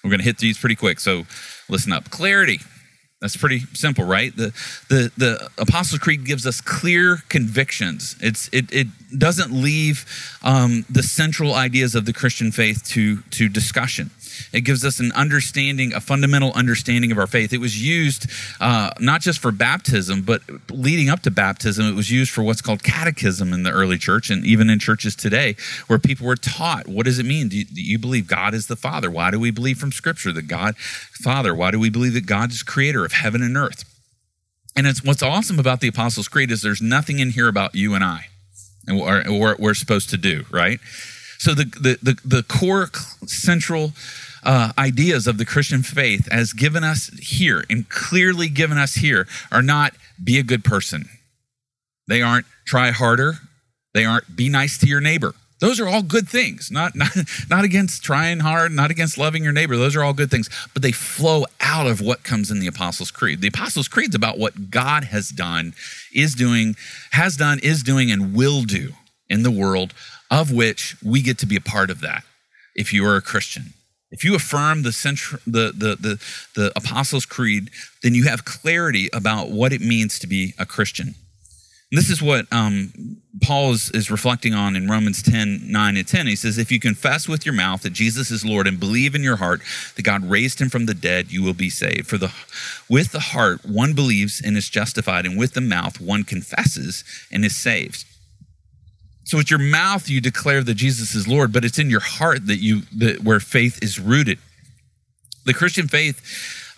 We're 0.04 0.10
going 0.10 0.20
to 0.20 0.26
hit 0.26 0.38
these 0.38 0.58
pretty 0.58 0.76
quick. 0.76 1.00
So 1.00 1.26
listen 1.68 1.92
up. 1.92 2.10
Clarity. 2.10 2.60
That's 3.22 3.36
pretty 3.36 3.60
simple, 3.74 4.06
right? 4.06 4.34
The, 4.34 4.54
the, 4.88 5.12
the 5.18 5.50
Apostles' 5.58 6.00
Creed 6.00 6.26
gives 6.26 6.46
us 6.46 6.62
clear 6.62 7.18
convictions. 7.28 8.16
It's, 8.22 8.50
it, 8.54 8.72
it 8.72 8.88
doesn't 9.18 9.52
leave 9.52 10.06
um, 10.42 10.86
the 10.90 11.04
central 11.04 11.54
ideas 11.54 11.96
of 11.96 12.06
the 12.06 12.14
Christian 12.14 12.52
faith 12.52 12.82
to, 12.90 13.18
to 13.32 13.50
discussion. 13.50 14.12
It 14.52 14.62
gives 14.62 14.84
us 14.84 15.00
an 15.00 15.12
understanding, 15.14 15.94
a 15.94 16.00
fundamental 16.00 16.52
understanding 16.54 17.12
of 17.12 17.18
our 17.18 17.28
faith. 17.28 17.54
It 17.54 17.60
was 17.60 17.82
used 17.82 18.30
uh, 18.60 18.92
not 19.00 19.22
just 19.22 19.40
for 19.40 19.52
baptism, 19.52 20.22
but 20.22 20.42
leading 20.70 21.10
up 21.10 21.22
to 21.22 21.32
baptism, 21.32 21.86
it 21.86 21.96
was 21.96 22.12
used 22.12 22.32
for 22.32 22.44
what's 22.44 22.62
called 22.62 22.84
catechism 22.84 23.54
in 23.54 23.64
the 23.64 23.72
early 23.72 23.98
church 23.98 24.30
and 24.30 24.46
even 24.46 24.70
in 24.70 24.80
churches 24.80 25.16
today, 25.16 25.56
where 25.88 26.00
people 26.00 26.28
were 26.28 26.36
taught 26.36 26.88
what 26.88 27.06
does 27.06 27.20
it 27.20 27.26
mean? 27.26 27.50
Do 27.50 27.58
you, 27.58 27.66
do 27.66 27.82
you 27.82 28.00
believe 28.00 28.28
God 28.28 28.54
is 28.54 28.68
the 28.68 28.76
Father? 28.76 29.10
Why 29.10 29.32
do 29.32 29.40
we 29.40 29.52
believe 29.52 29.78
from 29.78 29.92
Scripture 29.92 30.32
that 30.34 30.48
God, 30.48 30.78
Father? 30.78 31.54
Why 31.54 31.72
do 31.72 31.80
we 31.80 31.90
believe 31.90 32.14
that 32.14 32.26
God 32.26 32.52
is 32.52 32.64
creator 32.64 33.06
of 33.06 33.12
heaven 33.12 33.42
and 33.42 33.56
earth? 33.56 33.84
And 34.76 34.88
it's 34.88 35.04
what's 35.04 35.24
awesome 35.24 35.60
about 35.60 35.82
the 35.82 35.88
Apostles' 35.88 36.28
Creed 36.28 36.52
is 36.52 36.62
there's 36.62 36.82
nothing 36.82 37.20
in 37.20 37.32
here 37.32 37.48
about 37.48 37.76
you 37.76 37.94
and 37.96 38.04
I 38.04 38.28
and 38.88 39.00
what 39.40 39.60
we're 39.60 39.74
supposed 39.74 40.10
to 40.10 40.18
do, 40.18 40.46
right? 40.52 40.80
So 41.38 41.54
the 41.54 41.66
the 41.66 42.00
the, 42.02 42.20
the 42.26 42.44
core 42.44 42.90
central 43.26 43.94
uh, 44.44 44.72
ideas 44.78 45.28
of 45.28 45.38
the 45.38 45.46
Christian 45.46 45.84
faith 45.84 46.28
as 46.32 46.54
given 46.54 46.84
us 46.84 47.10
here 47.20 47.64
and 47.70 47.88
clearly 47.90 48.50
given 48.50 48.78
us 48.78 48.96
here 48.96 49.28
are 49.52 49.62
not 49.62 49.94
be 50.24 50.40
a 50.40 50.44
good 50.44 50.64
person. 50.64 51.10
They 52.08 52.22
aren't 52.22 52.46
try 52.66 52.92
harder. 52.92 53.36
They 53.94 54.06
aren't 54.06 54.36
be 54.36 54.50
nice 54.50 54.78
to 54.80 54.88
your 54.88 55.02
neighbor. 55.02 55.34
Those 55.60 55.80
are 55.80 55.88
all 55.88 56.02
good 56.02 56.28
things. 56.28 56.72
Not, 56.72 56.96
not, 56.96 57.12
not 57.50 57.66
against 57.66 58.04
trying 58.04 58.40
hard, 58.40 58.72
not 58.72 58.92
against 58.92 59.18
loving 59.18 59.44
your 59.44 59.52
neighbor. 59.54 59.76
Those 59.76 59.96
are 59.96 60.04
all 60.04 60.14
good 60.14 60.32
things. 60.32 60.50
But 60.74 60.82
they 60.82 60.92
flow 60.92 61.46
out 61.60 61.88
of 61.88 62.02
what 62.02 62.24
comes 62.24 62.50
in 62.50 62.60
the 62.60 62.68
Apostles' 62.68 63.12
Creed. 63.12 63.42
The 63.42 63.50
Apostles' 63.50 63.88
Creed 63.88 64.10
is 64.10 64.16
about 64.16 64.40
what 64.40 64.72
God 64.72 65.06
has 65.06 65.30
done, 65.30 65.74
is 66.14 66.34
doing, 66.34 66.76
has 67.12 67.36
done, 67.36 67.60
is 67.62 67.84
doing, 67.84 68.12
and 68.12 68.34
will 68.34 68.64
do 68.64 68.94
in 69.30 69.44
the 69.44 69.52
world, 69.52 69.94
of 70.32 70.52
which 70.52 70.96
we 71.04 71.22
get 71.22 71.38
to 71.40 71.46
be 71.46 71.56
a 71.56 71.62
part 71.62 71.90
of 71.90 72.02
that 72.02 72.24
if 72.76 72.94
you 72.94 73.06
are 73.06 73.16
a 73.16 73.22
Christian. 73.22 73.74
If 74.12 74.24
you 74.24 74.36
affirm 74.36 74.84
the, 74.84 74.92
central, 74.92 75.40
the, 75.46 75.72
the, 75.76 75.96
the, 75.96 76.20
the 76.56 76.72
Apostles' 76.76 77.26
Creed, 77.26 77.70
then 78.02 78.16
you 78.16 78.26
have 78.26 78.46
clarity 78.46 79.10
about 79.14 79.50
what 79.50 79.72
it 79.72 79.82
means 79.82 80.18
to 80.20 80.28
be 80.28 80.54
a 80.58 80.66
Christian. 80.66 81.16
And 81.92 81.98
this 81.98 82.10
is 82.12 82.22
what 82.22 82.46
um, 82.52 83.18
Paul 83.42 83.72
is, 83.72 83.90
is 83.92 84.12
reflecting 84.12 84.54
on 84.54 84.76
in 84.76 84.88
Romans 84.88 85.24
10 85.24 85.72
9 85.72 85.98
and 85.98 86.08
10. 86.08 86.28
He 86.28 86.36
says, 86.36 86.60
If 86.60 86.72
you 86.72 86.80
confess 86.80 87.28
with 87.28 87.46
your 87.46 87.56
mouth 87.56 87.82
that 87.82 87.94
Jesus 87.94 88.30
is 88.30 88.46
Lord 88.46 88.68
and 88.68 88.80
believe 88.80 89.16
in 89.16 89.24
your 89.24 89.38
heart 89.38 89.62
that 89.96 90.04
God 90.04 90.30
raised 90.30 90.62
him 90.62 90.70
from 90.70 90.86
the 90.86 90.94
dead, 90.94 91.32
you 91.32 91.42
will 91.42 91.56
be 91.56 91.70
saved. 91.70 92.08
For 92.08 92.20
the, 92.20 92.32
with 92.88 93.12
the 93.12 93.20
heart, 93.20 93.66
one 93.66 93.94
believes 93.94 94.40
and 94.40 94.56
is 94.56 94.70
justified, 94.70 95.26
and 95.26 95.38
with 95.38 95.54
the 95.54 95.62
mouth, 95.62 96.00
one 96.00 96.24
confesses 96.24 97.04
and 97.32 97.44
is 97.44 97.56
saved. 97.56 98.06
So 99.30 99.38
with 99.38 99.52
your 99.52 99.60
mouth 99.60 100.10
you 100.10 100.22
declare 100.22 100.64
that 100.64 100.74
Jesus 100.74 101.14
is 101.14 101.28
Lord, 101.28 101.54
but 101.54 101.64
it's 101.64 101.78
in 101.78 101.92
your 101.92 102.00
heart 102.00 102.48
that 102.48 102.56
you 102.56 102.82
that 102.98 103.24
where 103.24 103.40
faith 103.40 103.78
is 103.80 104.00
rooted. 104.00 104.40
The 105.46 105.54
Christian 105.54 105.88
faith 105.88 106.20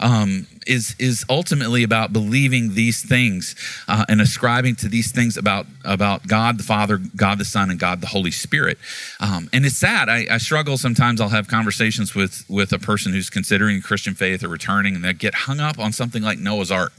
um, 0.02 0.48
is 0.68 0.94
is 1.00 1.24
ultimately 1.30 1.84
about 1.84 2.12
believing 2.12 2.74
these 2.74 3.08
things 3.08 3.56
uh, 3.88 4.04
and 4.10 4.20
ascribing 4.20 4.76
to 4.78 4.90
these 4.90 5.14
things 5.14 5.38
about 5.38 5.66
about 5.86 6.28
God 6.28 6.58
the 6.58 6.64
Father, 6.64 7.00
God 7.16 7.38
the 7.38 7.46
Son, 7.46 7.70
and 7.70 7.80
God 7.80 8.02
the 8.02 8.08
Holy 8.08 8.32
Spirit. 8.32 8.78
Um, 9.22 9.50
and 9.54 9.66
it's 9.66 9.78
sad. 9.78 10.10
I, 10.10 10.28
I, 10.30 10.38
struggle 10.38 10.78
sometimes. 10.78 11.22
I'll 11.22 11.30
have 11.30 11.48
conversations 11.48 12.14
with 12.14 12.44
with 12.50 12.74
a 12.74 12.80
person 12.80 13.14
who's 13.14 13.30
considering 13.30 13.82
Christian 13.82 14.14
faith 14.14 14.44
or 14.44 14.50
returning, 14.50 14.96
and 14.96 15.06
they 15.06 15.14
get 15.14 15.34
hung 15.34 15.62
up 15.62 15.80
on 15.80 15.94
something 15.94 16.22
like 16.22 16.38
Noah's 16.38 16.70
Ark. 16.70 16.92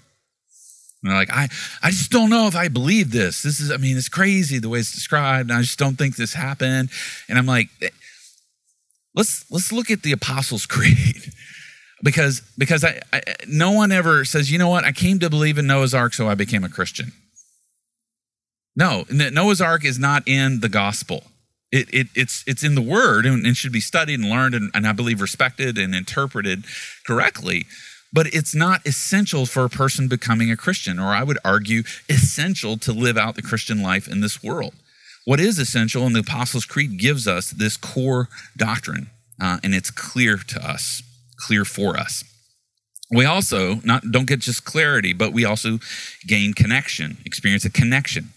And 1.03 1.11
they're 1.11 1.19
like, 1.19 1.31
I, 1.31 1.49
I 1.83 1.91
just 1.91 2.11
don't 2.11 2.31
know 2.31 2.47
if 2.47 2.55
I 2.55 2.69
believe 2.69 3.11
this. 3.11 3.43
This 3.43 3.59
is, 3.61 3.71
I 3.71 3.77
mean, 3.77 3.97
it's 3.97 4.09
crazy 4.09 4.59
the 4.59 4.69
way 4.69 4.79
it's 4.79 4.93
described. 4.93 5.51
And 5.51 5.59
I 5.59 5.63
just 5.63 5.79
don't 5.79 5.97
think 5.97 6.17
this 6.17 6.35
happened. 6.35 6.91
And 7.29 7.39
I'm 7.39 7.47
like, 7.47 7.69
eh, 7.81 7.89
let's 9.15 9.51
let's 9.51 9.73
look 9.73 9.91
at 9.91 10.03
the 10.03 10.13
Apostles' 10.13 10.67
Creed. 10.67 11.33
because 12.03 12.43
because 12.57 12.85
I, 12.85 13.01
I, 13.13 13.23
no 13.49 13.73
one 13.73 13.91
ever 13.91 14.25
says, 14.25 14.51
you 14.51 14.59
know 14.59 14.69
what, 14.69 14.85
I 14.85 14.93
came 14.93 15.19
to 15.21 15.31
believe 15.31 15.59
in 15.59 15.67
Noah's 15.67 15.95
Ark, 15.95 16.15
so 16.15 16.29
I 16.29 16.35
became 16.35 16.65
a 16.65 16.69
Christian. 16.69 17.13
No, 18.75 19.05
Noah's 19.11 19.61
Ark 19.61 19.85
is 19.85 19.99
not 19.99 20.27
in 20.27 20.61
the 20.61 20.69
gospel. 20.69 21.25
It, 21.71 21.93
it, 21.93 22.07
it's, 22.15 22.45
it's 22.47 22.63
in 22.63 22.75
the 22.75 22.83
word 22.83 23.25
and, 23.25 23.47
and 23.47 23.57
should 23.57 23.73
be 23.73 23.81
studied 23.81 24.21
and 24.21 24.29
learned 24.29 24.55
and, 24.55 24.71
and 24.75 24.87
I 24.87 24.93
believe 24.93 25.23
respected 25.23 25.79
and 25.79 25.95
interpreted 25.95 26.65
correctly 27.07 27.67
but 28.13 28.27
it's 28.35 28.55
not 28.55 28.87
essential 28.87 29.47
for 29.47 29.65
a 29.65 29.71
person 29.71 30.09
becoming 30.09 30.51
a 30.51 30.57
Christian, 30.57 30.99
or 30.99 31.09
I 31.09 31.23
would 31.23 31.39
argue 31.45 31.83
essential 32.09 32.77
to 32.79 32.93
live 32.93 33.17
out 33.17 33.35
the 33.35 33.43
Christian 33.43 33.83
life 33.83 34.07
in 34.07 34.21
this 34.21 34.43
world. 34.43 34.75
What 35.25 35.41
is 35.41 35.59
essential, 35.59 36.05
and 36.05 36.15
the 36.15 36.21
Apostles' 36.21 36.65
Creed 36.65 36.99
gives 36.99 37.29
us 37.29 37.51
this 37.51 37.77
core 37.77 38.29
doctrine, 38.57 39.09
uh, 39.41 39.59
and 39.63 39.75
it's 39.75 39.91
clear 39.91 40.37
to 40.37 40.69
us, 40.69 41.03
clear 41.37 41.65
for 41.65 41.97
us. 41.97 42.25
We 43.11 43.25
also 43.25 43.77
not 43.85 44.11
don't 44.11 44.27
get 44.27 44.41
just 44.41 44.65
clarity, 44.65 45.13
but 45.13 45.33
we 45.33 45.45
also 45.45 45.79
gain 46.27 46.55
connection, 46.55 47.19
experience 47.27 47.65
a 47.65 47.71
connection. 47.71 48.31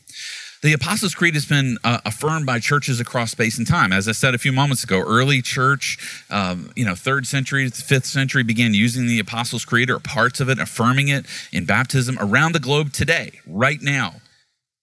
The 0.66 0.74
Apostles' 0.74 1.14
Creed 1.14 1.36
has 1.36 1.46
been 1.46 1.78
uh, 1.84 2.00
affirmed 2.06 2.48
by 2.48 2.58
churches 2.58 3.00
across 3.00 3.30
space 3.30 3.60
and 3.60 3.68
time. 3.68 3.94
As 3.94 4.08
I 4.08 4.14
said 4.14 4.34
a 4.34 4.40
few 4.40 4.52
moments 4.52 4.84
ago, 4.84 5.00
early 5.00 5.44
church, 5.44 6.26
um, 6.32 6.72
you 6.76 6.84
know, 6.84 6.96
third 6.96 7.28
century, 7.28 7.70
fifth 7.70 8.08
century 8.08 8.42
began 8.42 8.74
using 8.74 9.06
the 9.06 9.20
Apostles' 9.20 9.64
Creed 9.64 9.92
or 9.92 10.00
parts 10.00 10.40
of 10.40 10.50
it, 10.50 10.58
affirming 10.58 11.10
it 11.10 11.28
in 11.52 11.66
baptism 11.66 12.18
around 12.20 12.54
the 12.54 12.60
globe 12.60 12.94
today, 12.94 13.42
right 13.46 13.80
now. 13.80 14.16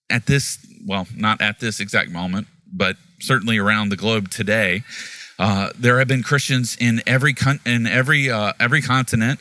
At 0.09 0.27
this, 0.27 0.65
well, 0.87 1.09
not 1.17 1.41
at 1.41 1.59
this 1.59 1.81
exact 1.81 2.11
moment, 2.11 2.47
but 2.73 2.95
certainly 3.19 3.59
around 3.59 3.89
the 3.89 3.97
globe 3.97 4.31
today. 4.31 4.85
Uh, 5.37 5.71
there 5.77 5.99
have 5.99 6.07
been 6.07 6.23
Christians 6.23 6.77
in 6.79 7.03
every 7.09 7.35
con- 7.35 7.59
in 7.67 7.89
every 7.89 8.31
uh, 8.31 8.53
every 8.61 8.83
continent. 8.83 9.41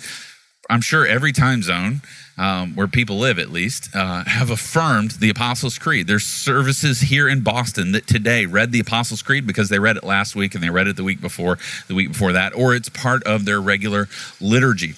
I'm 0.72 0.80
sure 0.80 1.06
every 1.06 1.34
time 1.34 1.62
zone 1.64 2.02
um, 2.38 2.76
where 2.76 2.88
people 2.88 3.18
live 3.18 3.38
at 3.40 3.52
least, 3.52 3.94
uh, 3.94 4.24
have 4.24 4.50
affirmed 4.50 5.12
the 5.12 5.30
Apostles' 5.30 5.78
Creed. 5.78 6.08
There's 6.08 6.24
services 6.24 7.02
here 7.02 7.28
in 7.28 7.42
Boston 7.42 7.92
that 7.92 8.08
today 8.08 8.46
read 8.46 8.72
the 8.72 8.80
Apostles' 8.80 9.22
Creed 9.22 9.46
because 9.46 9.68
they 9.68 9.80
read 9.80 9.98
it 9.98 10.04
last 10.06 10.34
week 10.34 10.56
and 10.56 10.64
they 10.64 10.70
read 10.70 10.88
it 10.88 10.96
the 10.96 11.04
week 11.04 11.20
before, 11.20 11.58
the 11.90 11.94
week 11.94 12.08
before 12.14 12.32
that, 12.32 12.56
or 12.56 12.74
it's 12.74 12.88
part 12.88 13.22
of 13.24 13.44
their 13.44 13.60
regular 13.60 14.08
liturgy. 14.40 14.96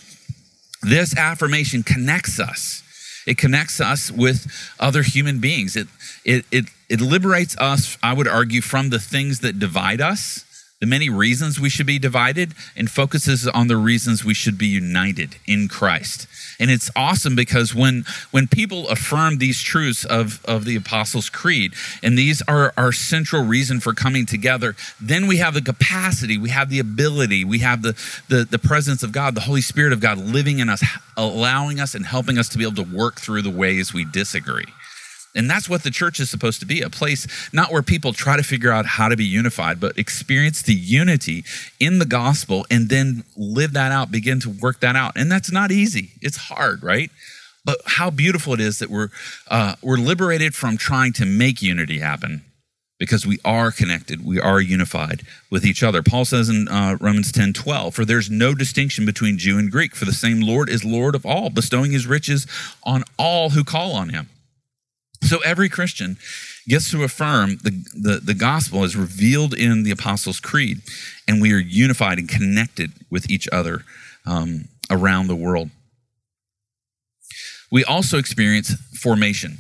This 0.83 1.17
affirmation 1.17 1.81
connects 1.81 2.39
us. 2.39 2.83
It 3.25 3.39
connects 3.39 3.81
us 3.81 4.11
with 4.11 4.45
other 4.79 5.01
human 5.01 5.39
beings. 5.39 5.75
It, 5.75 5.87
it, 6.23 6.45
it, 6.51 6.65
it 6.87 7.01
liberates 7.01 7.57
us, 7.57 7.97
I 8.03 8.13
would 8.13 8.27
argue, 8.27 8.61
from 8.61 8.89
the 8.89 8.99
things 8.99 9.39
that 9.39 9.57
divide 9.57 10.01
us 10.01 10.45
the 10.83 10.87
many 10.87 11.09
reasons 11.09 11.61
we 11.61 11.69
should 11.69 11.85
be 11.85 11.97
divided 11.97 12.53
and 12.75 12.91
focuses 12.91 13.47
on 13.47 13.67
the 13.67 13.77
reasons 13.77 14.25
we 14.25 14.33
should 14.33 14.57
be 14.57 14.67
united 14.67 15.37
in 15.47 15.69
Christ. 15.69 16.27
And 16.59 16.69
it's 16.69 16.91
awesome 16.93 17.37
because 17.37 17.73
when 17.73 18.03
when 18.31 18.49
people 18.49 18.89
affirm 18.89 19.37
these 19.37 19.61
truths 19.61 20.03
of, 20.03 20.43
of 20.43 20.65
the 20.65 20.75
Apostles' 20.75 21.29
Creed, 21.29 21.73
and 22.03 22.17
these 22.17 22.41
are 22.49 22.73
our 22.75 22.91
central 22.91 23.45
reason 23.45 23.79
for 23.79 23.93
coming 23.93 24.25
together, 24.25 24.75
then 24.99 25.25
we 25.25 25.37
have 25.37 25.53
the 25.53 25.61
capacity, 25.61 26.37
we 26.37 26.49
have 26.49 26.69
the 26.69 26.79
ability, 26.79 27.45
we 27.45 27.59
have 27.59 27.81
the, 27.81 27.93
the, 28.27 28.43
the 28.43 28.59
presence 28.59 29.03
of 29.03 29.13
God, 29.13 29.35
the 29.35 29.41
Holy 29.41 29.61
Spirit 29.61 29.93
of 29.93 30.01
God 30.01 30.17
living 30.17 30.59
in 30.59 30.67
us, 30.67 30.83
allowing 31.15 31.79
us 31.79 31.95
and 31.95 32.05
helping 32.05 32.37
us 32.37 32.49
to 32.49 32.57
be 32.57 32.65
able 32.65 32.83
to 32.83 32.95
work 32.95 33.21
through 33.21 33.41
the 33.41 33.49
ways 33.49 33.93
we 33.93 34.03
disagree. 34.03 34.67
And 35.35 35.49
that's 35.49 35.67
what 35.67 35.83
the 35.83 35.89
church 35.89 36.19
is 36.19 36.29
supposed 36.29 36.59
to 36.59 36.65
be 36.65 36.81
a 36.81 36.89
place 36.89 37.27
not 37.51 37.71
where 37.71 37.81
people 37.81 38.13
try 38.13 38.37
to 38.37 38.43
figure 38.43 38.71
out 38.71 38.85
how 38.85 39.09
to 39.09 39.17
be 39.17 39.25
unified, 39.25 39.79
but 39.79 39.97
experience 39.97 40.61
the 40.61 40.73
unity 40.73 41.43
in 41.79 41.99
the 41.99 42.05
gospel 42.05 42.65
and 42.69 42.89
then 42.89 43.23
live 43.35 43.73
that 43.73 43.91
out, 43.91 44.11
begin 44.11 44.39
to 44.41 44.49
work 44.49 44.79
that 44.81 44.95
out. 44.95 45.13
And 45.15 45.31
that's 45.31 45.51
not 45.51 45.71
easy, 45.71 46.11
it's 46.21 46.37
hard, 46.37 46.83
right? 46.83 47.09
But 47.65 47.79
how 47.85 48.09
beautiful 48.09 48.53
it 48.53 48.59
is 48.59 48.79
that 48.79 48.89
we're, 48.89 49.09
uh, 49.47 49.75
we're 49.81 49.97
liberated 49.97 50.53
from 50.53 50.77
trying 50.77 51.13
to 51.13 51.25
make 51.25 51.61
unity 51.61 51.99
happen 51.99 52.43
because 52.99 53.25
we 53.25 53.39
are 53.43 53.71
connected, 53.71 54.23
we 54.23 54.39
are 54.39 54.61
unified 54.61 55.23
with 55.49 55.65
each 55.65 55.83
other. 55.83 56.03
Paul 56.03 56.25
says 56.25 56.47
in 56.49 56.67
uh, 56.67 56.97
Romans 57.01 57.31
10 57.31 57.53
12, 57.53 57.95
For 57.95 58.05
there's 58.05 58.29
no 58.29 58.53
distinction 58.53 59.05
between 59.05 59.37
Jew 59.37 59.57
and 59.57 59.71
Greek, 59.71 59.95
for 59.95 60.05
the 60.05 60.13
same 60.13 60.41
Lord 60.41 60.69
is 60.69 60.85
Lord 60.85 61.15
of 61.15 61.25
all, 61.25 61.49
bestowing 61.49 61.91
his 61.91 62.07
riches 62.07 62.47
on 62.83 63.03
all 63.17 63.51
who 63.51 63.63
call 63.63 63.93
on 63.93 64.09
him. 64.09 64.29
So 65.23 65.39
every 65.39 65.69
Christian 65.69 66.17
gets 66.67 66.91
to 66.91 67.03
affirm 67.03 67.57
the, 67.63 67.71
the, 67.93 68.19
the 68.23 68.33
gospel 68.33 68.83
is 68.83 68.95
revealed 68.95 69.53
in 69.53 69.83
the 69.83 69.91
Apostles' 69.91 70.39
Creed, 70.39 70.81
and 71.27 71.41
we 71.41 71.53
are 71.53 71.59
unified 71.59 72.19
and 72.19 72.27
connected 72.27 72.91
with 73.09 73.29
each 73.29 73.47
other 73.51 73.83
um, 74.25 74.65
around 74.89 75.27
the 75.27 75.35
world. 75.35 75.69
We 77.71 77.83
also 77.83 78.17
experience 78.17 78.75
formation. 78.99 79.57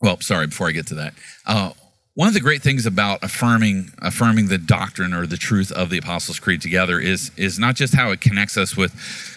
Well, 0.00 0.20
sorry, 0.20 0.46
before 0.46 0.68
I 0.68 0.72
get 0.72 0.86
to 0.88 0.94
that. 0.94 1.14
Uh, 1.46 1.72
one 2.14 2.28
of 2.28 2.34
the 2.34 2.40
great 2.40 2.62
things 2.62 2.86
about 2.86 3.22
affirming 3.22 3.92
affirming 3.98 4.48
the 4.48 4.58
doctrine 4.58 5.14
or 5.14 5.26
the 5.26 5.36
truth 5.36 5.72
of 5.72 5.90
the 5.90 5.98
Apostles' 5.98 6.38
Creed 6.38 6.60
together 6.60 6.98
is, 6.98 7.30
is 7.36 7.58
not 7.58 7.76
just 7.76 7.94
how 7.94 8.10
it 8.10 8.20
connects 8.20 8.56
us 8.56 8.76
with 8.76 8.92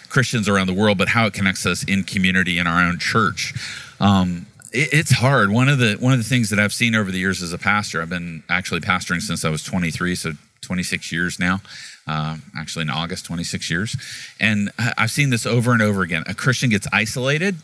Christians 0.08 0.48
around 0.48 0.66
the 0.66 0.74
world, 0.74 0.98
but 0.98 1.08
how 1.08 1.26
it 1.26 1.32
connects 1.32 1.66
us 1.66 1.84
in 1.84 2.04
community 2.04 2.58
in 2.58 2.66
our 2.66 2.82
own 2.82 2.98
church. 2.98 3.54
Um, 4.00 4.46
it, 4.72 4.92
it's 4.92 5.12
hard. 5.12 5.50
One 5.50 5.68
of 5.68 5.78
the 5.78 5.96
one 6.00 6.12
of 6.12 6.18
the 6.18 6.24
things 6.24 6.50
that 6.50 6.58
I've 6.58 6.72
seen 6.72 6.94
over 6.94 7.10
the 7.10 7.18
years 7.18 7.42
as 7.42 7.52
a 7.52 7.58
pastor, 7.58 8.02
I've 8.02 8.10
been 8.10 8.42
actually 8.48 8.80
pastoring 8.80 9.20
since 9.20 9.44
I 9.44 9.50
was 9.50 9.62
23, 9.62 10.14
so 10.14 10.32
26 10.62 11.12
years 11.12 11.38
now. 11.38 11.60
Uh, 12.06 12.36
actually, 12.58 12.82
in 12.82 12.90
August, 12.90 13.24
26 13.24 13.70
years, 13.70 13.96
and 14.38 14.70
I've 14.98 15.10
seen 15.10 15.30
this 15.30 15.46
over 15.46 15.72
and 15.72 15.80
over 15.80 16.02
again. 16.02 16.22
A 16.26 16.34
Christian 16.34 16.68
gets 16.68 16.86
isolated, 16.92 17.56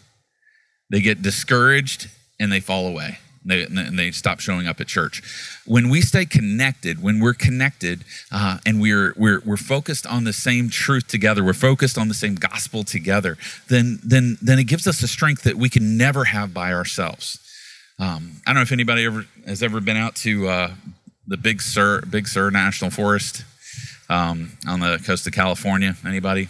they 0.91 1.03
get 1.03 1.21
discouraged, 1.21 2.09
and 2.39 2.51
they 2.51 2.61
fall 2.61 2.87
away 2.87 3.19
they, 3.45 3.63
and 3.65 3.99
they 3.99 4.11
stop 4.11 4.41
showing 4.41 4.67
up 4.67 4.81
at 4.81 4.87
church. 4.87 5.23
When 5.65 5.89
we 5.89 6.01
stay 6.01 6.27
connected, 6.27 7.03
when 7.03 7.21
we're 7.21 7.35
connected 7.35 8.05
uh, 8.31 8.59
and 8.67 8.81
we're, 8.81 9.15
we're, 9.17 9.41
we're 9.41 9.57
focused 9.57 10.07
on 10.07 10.25
the 10.25 10.33
same 10.33 10.69
truth 10.69 11.09
together, 11.09 11.43
we're 11.43 11.53
focused 11.55 11.97
on 11.97 12.09
the 12.09 12.15
same 12.15 12.35
gospel 12.35 12.85
together, 12.85 13.39
then, 13.69 13.99
then, 14.05 14.37
then 14.43 14.59
it 14.59 14.65
gives 14.65 14.87
us 14.87 15.03
a 15.03 15.09
strength 15.09 15.43
that 15.43 15.57
we 15.57 15.69
can 15.69 15.97
never 15.97 16.25
have 16.25 16.53
by 16.53 16.73
ourselves. 16.73 17.39
Um, 17.99 18.41
I 18.47 18.51
don't 18.51 18.57
know 18.57 18.63
if 18.63 18.73
anybody 18.73 19.05
ever 19.05 19.27
has 19.47 19.63
ever 19.63 19.81
been 19.81 19.97
out 19.97 20.17
to 20.17 20.49
uh, 20.49 20.71
the 21.27 21.37
Big 21.37 21.61
Sur, 21.63 22.03
Big 22.03 22.29
Sur 22.29 22.51
National 22.51 22.91
Forest 22.91 23.45
um, 24.09 24.53
on 24.67 24.81
the 24.81 25.03
coast 25.05 25.27
of 25.27 25.33
California. 25.33 25.97
Anybody? 26.05 26.49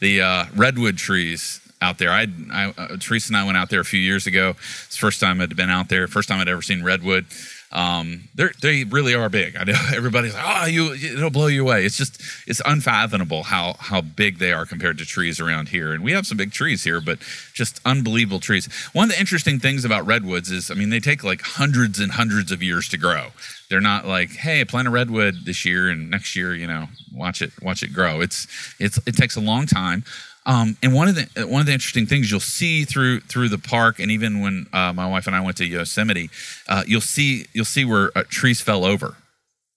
The 0.00 0.22
uh, 0.22 0.44
redwood 0.54 0.98
trees 0.98 1.60
out 1.84 1.98
there. 1.98 2.10
I, 2.10 2.26
I 2.52 2.74
uh, 2.76 2.96
Teresa 2.98 3.28
and 3.28 3.36
I 3.36 3.44
went 3.44 3.56
out 3.56 3.70
there 3.70 3.80
a 3.80 3.84
few 3.84 4.00
years 4.00 4.26
ago. 4.26 4.50
It's 4.86 4.96
the 4.96 5.00
first 5.00 5.20
time 5.20 5.40
I'd 5.40 5.54
been 5.54 5.70
out 5.70 5.88
there. 5.88 6.08
First 6.08 6.28
time 6.28 6.40
I'd 6.40 6.48
ever 6.48 6.62
seen 6.62 6.82
redwood. 6.82 7.26
Um, 7.74 8.28
they 8.36 8.84
really 8.84 9.16
are 9.16 9.28
big. 9.28 9.56
I 9.56 9.64
know 9.64 9.74
everybody's 9.94 10.32
like, 10.32 10.44
oh, 10.46 10.66
you, 10.66 10.92
it'll 10.94 11.30
blow 11.30 11.48
you 11.48 11.62
away. 11.62 11.84
It's 11.84 11.96
just, 11.96 12.22
it's 12.46 12.62
unfathomable 12.64 13.42
how 13.42 13.74
how 13.80 14.00
big 14.00 14.38
they 14.38 14.52
are 14.52 14.64
compared 14.64 14.96
to 14.98 15.04
trees 15.04 15.40
around 15.40 15.68
here. 15.68 15.92
And 15.92 16.04
we 16.04 16.12
have 16.12 16.24
some 16.24 16.38
big 16.38 16.52
trees 16.52 16.84
here, 16.84 17.00
but 17.00 17.18
just 17.52 17.80
unbelievable 17.84 18.38
trees. 18.38 18.66
One 18.92 19.10
of 19.10 19.14
the 19.14 19.20
interesting 19.20 19.58
things 19.58 19.84
about 19.84 20.06
redwoods 20.06 20.52
is, 20.52 20.70
I 20.70 20.74
mean, 20.74 20.90
they 20.90 21.00
take 21.00 21.24
like 21.24 21.42
hundreds 21.42 21.98
and 21.98 22.12
hundreds 22.12 22.52
of 22.52 22.62
years 22.62 22.88
to 22.90 22.96
grow. 22.96 23.30
They're 23.68 23.80
not 23.80 24.06
like, 24.06 24.30
hey, 24.30 24.64
plant 24.64 24.86
a 24.86 24.90
redwood 24.90 25.44
this 25.44 25.64
year 25.64 25.88
and 25.88 26.08
next 26.08 26.36
year, 26.36 26.54
you 26.54 26.68
know, 26.68 26.86
watch 27.12 27.42
it 27.42 27.50
watch 27.60 27.82
it 27.82 27.92
grow. 27.92 28.20
It's 28.20 28.46
it's 28.78 28.98
it 29.04 29.16
takes 29.16 29.34
a 29.34 29.40
long 29.40 29.66
time. 29.66 30.04
Um, 30.46 30.76
and 30.82 30.92
one 30.92 31.08
of 31.08 31.14
the 31.14 31.46
one 31.46 31.60
of 31.60 31.66
the 31.66 31.72
interesting 31.72 32.06
things 32.06 32.30
you'll 32.30 32.40
see 32.40 32.84
through 32.84 33.20
through 33.20 33.48
the 33.48 33.58
park, 33.58 33.98
and 33.98 34.10
even 34.10 34.40
when 34.40 34.66
uh, 34.72 34.92
my 34.92 35.08
wife 35.08 35.26
and 35.26 35.34
I 35.34 35.40
went 35.40 35.56
to 35.58 35.64
Yosemite, 35.64 36.28
uh, 36.68 36.84
you'll 36.86 37.00
see 37.00 37.46
you'll 37.52 37.64
see 37.64 37.84
where 37.84 38.10
uh, 38.16 38.24
trees 38.28 38.60
fell 38.60 38.84
over 38.84 39.16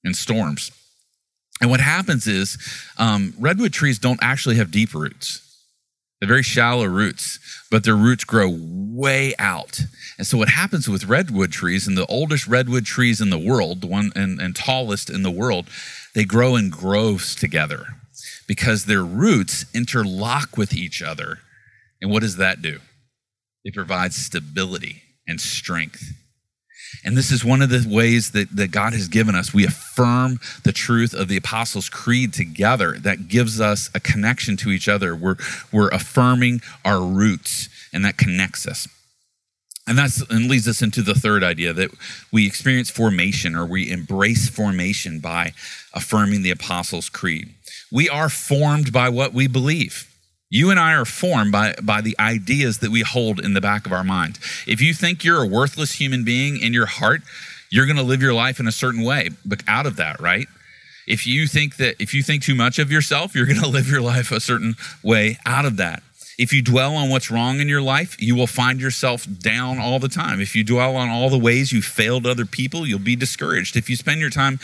in 0.04 0.14
storms. 0.14 0.72
And 1.62 1.70
what 1.70 1.80
happens 1.80 2.28
is 2.28 2.58
um, 2.98 3.34
redwood 3.40 3.74
trees 3.74 3.98
don't 3.98 4.20
actually 4.22 4.56
have 4.58 4.70
deep 4.70 4.94
roots; 4.94 5.42
they're 6.20 6.28
very 6.28 6.44
shallow 6.44 6.86
roots, 6.86 7.40
but 7.72 7.86
their 7.86 7.96
roots 7.96 8.26
grow 8.26 8.50
way 8.52 9.36
out. 9.40 9.80
And 10.18 10.28
so 10.28 10.38
what 10.38 10.50
happens 10.50 10.90
with 10.90 11.06
redwood 11.06 11.52
trees, 11.54 11.88
and 11.88 11.98
the 11.98 12.06
oldest 12.08 12.46
redwood 12.46 12.86
trees 12.86 13.22
in 13.22 13.30
the 13.30 13.40
world, 13.40 13.82
the 13.82 13.88
one 13.88 14.12
and, 14.18 14.42
and 14.42 14.54
tallest 14.54 15.10
in 15.10 15.24
the 15.24 15.32
world, 15.32 15.70
they 16.14 16.26
grow 16.26 16.58
in 16.58 16.70
groves 16.70 17.36
together 17.36 17.96
because 18.48 18.86
their 18.86 19.04
roots 19.04 19.66
interlock 19.74 20.58
with 20.58 20.74
each 20.74 21.02
other. 21.02 21.40
And 22.02 22.12
what 22.12 22.22
does 22.22 22.38
that 22.38 22.62
do? 22.62 22.80
It 23.64 23.74
provides 23.74 24.16
stability 24.16 25.04
and 25.28 25.42
strength. 25.42 26.14
And 27.04 27.18
this 27.18 27.32
is 27.32 27.44
one 27.44 27.62
of 27.62 27.70
the 27.70 27.86
ways 27.88 28.32
that, 28.32 28.56
that 28.56 28.72
God 28.72 28.94
has 28.94 29.08
given 29.08 29.36
us. 29.36 29.54
We 29.54 29.66
affirm 29.66 30.40
the 30.64 30.72
truth 30.72 31.14
of 31.14 31.28
the 31.28 31.38
Apostles' 31.38 31.90
Creed 31.90 32.34
together. 32.34 32.98
That 32.98 33.28
gives 33.28 33.60
us 33.60 33.90
a 33.94 34.00
connection 34.00 34.58
to 34.58 34.70
each 34.70 34.88
other. 34.88 35.16
We're, 35.16 35.36
we're 35.72 35.90
affirming 35.90 36.62
our 36.86 37.02
roots, 37.02 37.70
and 37.94 38.06
that 38.06 38.18
connects 38.18 38.68
us. 38.68 38.88
And 39.88 39.98
that's 39.98 40.22
and 40.30 40.50
leads 40.50 40.68
us 40.68 40.82
into 40.82 41.02
the 41.02 41.16
third 41.16 41.44
idea 41.44 41.72
that 41.74 41.92
we 42.32 42.46
experience 42.46 42.90
formation 42.90 43.56
or 43.56 43.66
we 43.66 43.90
embrace 43.90 44.50
formation 44.50 45.20
by 45.20 45.54
affirming 45.94 46.44
the 46.44 46.52
Apostles' 46.52 47.10
Creed. 47.10 47.54
We 47.92 48.10
are 48.10 48.30
formed 48.30 48.92
by 48.92 49.08
what 49.10 49.34
we 49.34 49.48
believe. 49.48 50.14
You 50.50 50.72
and 50.72 50.80
I 50.80 50.94
are 50.94 51.06
formed 51.06 51.52
by, 51.52 51.76
by 51.82 52.02
the 52.02 52.16
ideas 52.20 52.80
that 52.80 52.92
we 52.92 53.02
hold 53.02 53.40
in 53.40 53.54
the 53.54 53.62
back 53.62 53.86
of 53.86 53.92
our 53.92 54.04
mind. 54.04 54.40
If 54.66 54.82
you 54.82 54.94
think 54.94 55.24
you're 55.24 55.44
a 55.44 55.48
worthless 55.48 55.94
human 55.94 56.24
being 56.24 56.58
in 56.58 56.74
your 56.74 56.86
heart, 56.86 57.22
you're 57.70 57.86
going 57.86 57.98
to 57.98 58.04
live 58.04 58.22
your 58.22 58.34
life 58.34 58.60
in 58.60 58.68
a 58.68 58.72
certain 58.72 59.04
way, 59.04 59.30
but 59.46 59.62
out 59.68 59.86
of 59.86 59.98
that, 59.98 60.22
right? 60.22 60.48
If 61.06 61.26
you 61.26 61.48
think 61.48 61.78
that 61.78 61.96
if 62.00 62.14
you 62.14 62.24
think 62.24 62.44
too 62.44 62.56
much 62.56 62.80
of 62.80 62.92
yourself, 62.92 63.36
you're 63.36 63.46
going 63.46 63.60
to 63.62 63.68
live 63.68 63.90
your 63.90 64.02
life 64.02 64.32
a 64.32 64.40
certain 64.40 64.76
way 65.04 65.38
out 65.46 65.66
of 65.66 65.78
that. 65.78 66.04
If 66.38 66.54
you 66.54 66.62
dwell 66.62 66.96
on 66.96 67.10
what's 67.10 67.32
wrong 67.32 67.60
in 67.60 67.68
your 67.68 67.82
life, 67.82 68.22
you 68.22 68.36
will 68.36 68.48
find 68.48 68.80
yourself 68.80 69.26
down 69.40 69.80
all 69.80 69.98
the 69.98 70.08
time. 70.08 70.40
If 70.40 70.56
you 70.56 70.64
dwell 70.64 70.96
on 70.96 71.10
all 71.10 71.30
the 71.30 71.38
ways 71.38 71.72
you 71.72 71.82
failed 71.82 72.28
other 72.28 72.46
people, 72.46 72.86
you'll 72.86 73.00
be 73.00 73.16
discouraged. 73.16 73.76
If 73.76 73.90
you 73.90 73.96
spend 73.96 74.22
your 74.22 74.30
time 74.30 74.60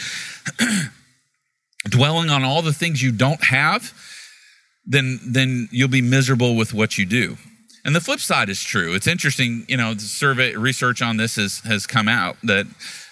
dwelling 1.85 2.29
on 2.29 2.43
all 2.43 2.61
the 2.61 2.73
things 2.73 3.01
you 3.01 3.11
don't 3.11 3.43
have, 3.45 3.93
then 4.85 5.19
then 5.25 5.69
you'll 5.71 5.87
be 5.87 6.01
miserable 6.01 6.55
with 6.55 6.73
what 6.73 6.97
you 6.97 7.05
do. 7.05 7.37
And 7.85 7.95
the 7.95 8.01
flip 8.01 8.19
side 8.19 8.49
is 8.49 8.63
true. 8.63 8.93
It's 8.93 9.07
interesting, 9.07 9.65
you 9.67 9.75
know, 9.75 9.93
the 9.93 10.01
survey 10.01 10.55
research 10.55 11.01
on 11.01 11.17
this 11.17 11.35
has 11.35 11.59
has 11.61 11.87
come 11.87 12.07
out 12.07 12.37
that 12.43 12.67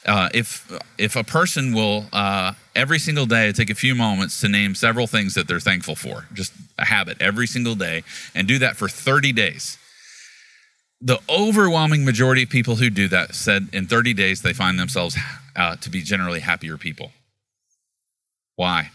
uh, 0.06 0.30
if 0.34 0.72
if 0.98 1.16
a 1.16 1.24
person 1.24 1.74
will 1.74 2.06
uh, 2.14 2.54
every 2.76 3.00
single 3.00 3.26
day 3.26 3.52
take 3.52 3.70
a 3.70 3.76
few 3.76 3.96
moments 3.96 4.40
to 4.42 4.48
name 4.48 4.76
several 4.76 5.08
things 5.08 5.34
that 5.34 5.48
they're 5.48 5.60
thankful 5.60 5.96
for, 5.96 6.28
just 6.34 6.54
a 6.82 6.86
habit 6.86 7.22
every 7.22 7.48
single 7.48 7.76
day, 7.76 8.04
and 8.36 8.48
do 8.48 8.60
that 8.60 8.76
for 8.76 8.90
30 8.90 9.32
days. 9.32 9.78
The 11.00 11.20
overwhelming 11.30 12.04
majority 12.04 12.44
of 12.44 12.50
people 12.50 12.76
who 12.76 12.90
do 12.90 13.08
that 13.08 13.34
said 13.34 13.70
in 13.72 13.88
30 13.88 14.14
days 14.14 14.42
they 14.42 14.54
find 14.54 14.78
themselves 14.78 15.18
uh, 15.56 15.76
to 15.78 15.90
be 15.90 16.02
generally 16.02 16.42
happier 16.42 16.78
people. 16.78 17.12
Why? 18.56 18.92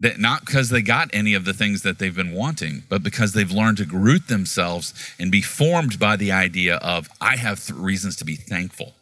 That 0.00 0.20
not 0.20 0.44
because 0.44 0.68
they 0.68 0.82
got 0.82 1.10
any 1.12 1.34
of 1.34 1.44
the 1.44 1.52
things 1.52 1.82
that 1.82 1.98
they've 1.98 2.14
been 2.14 2.32
wanting, 2.32 2.84
but 2.88 3.02
because 3.02 3.32
they've 3.32 3.50
learned 3.50 3.78
to 3.78 3.84
root 3.84 4.28
themselves 4.28 4.94
and 5.18 5.32
be 5.32 5.42
formed 5.42 5.98
by 5.98 6.16
the 6.16 6.30
idea 6.30 6.76
of, 6.76 7.08
I 7.20 7.36
have 7.36 7.64
th- 7.64 7.76
reasons 7.76 8.14
to 8.16 8.24
be 8.24 8.36
thankful. 8.36 8.94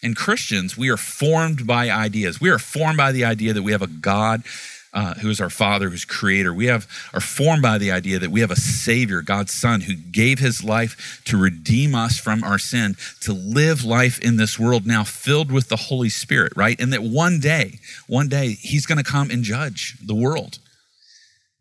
And 0.00 0.14
Christians, 0.16 0.78
we 0.78 0.90
are 0.90 0.96
formed 0.96 1.66
by 1.66 1.90
ideas. 1.90 2.40
We 2.40 2.50
are 2.50 2.60
formed 2.60 2.98
by 2.98 3.10
the 3.10 3.24
idea 3.24 3.52
that 3.52 3.64
we 3.64 3.72
have 3.72 3.82
a 3.82 3.88
God 3.88 4.44
uh, 4.92 5.14
who 5.14 5.28
is 5.30 5.40
our 5.40 5.50
Father, 5.50 5.90
who's 5.90 6.04
Creator. 6.04 6.52
We 6.54 6.66
have 6.66 6.88
are 7.12 7.20
formed 7.20 7.62
by 7.62 7.78
the 7.78 7.92
idea 7.92 8.18
that 8.18 8.30
we 8.30 8.40
have 8.40 8.50
a 8.50 8.56
Savior, 8.56 9.22
God's 9.22 9.52
Son, 9.52 9.82
who 9.82 9.94
gave 9.94 10.38
His 10.38 10.64
life 10.64 11.22
to 11.26 11.36
redeem 11.36 11.94
us 11.94 12.18
from 12.18 12.42
our 12.42 12.58
sin, 12.58 12.96
to 13.20 13.32
live 13.32 13.84
life 13.84 14.18
in 14.20 14.36
this 14.36 14.58
world 14.58 14.86
now 14.86 15.04
filled 15.04 15.52
with 15.52 15.68
the 15.68 15.76
Holy 15.76 16.08
Spirit, 16.08 16.52
right? 16.56 16.80
And 16.80 16.92
that 16.92 17.02
one 17.02 17.40
day, 17.40 17.80
one 18.06 18.28
day, 18.28 18.52
He's 18.52 18.86
going 18.86 18.98
to 18.98 19.04
come 19.04 19.30
and 19.30 19.42
judge 19.42 19.96
the 20.04 20.14
world. 20.14 20.58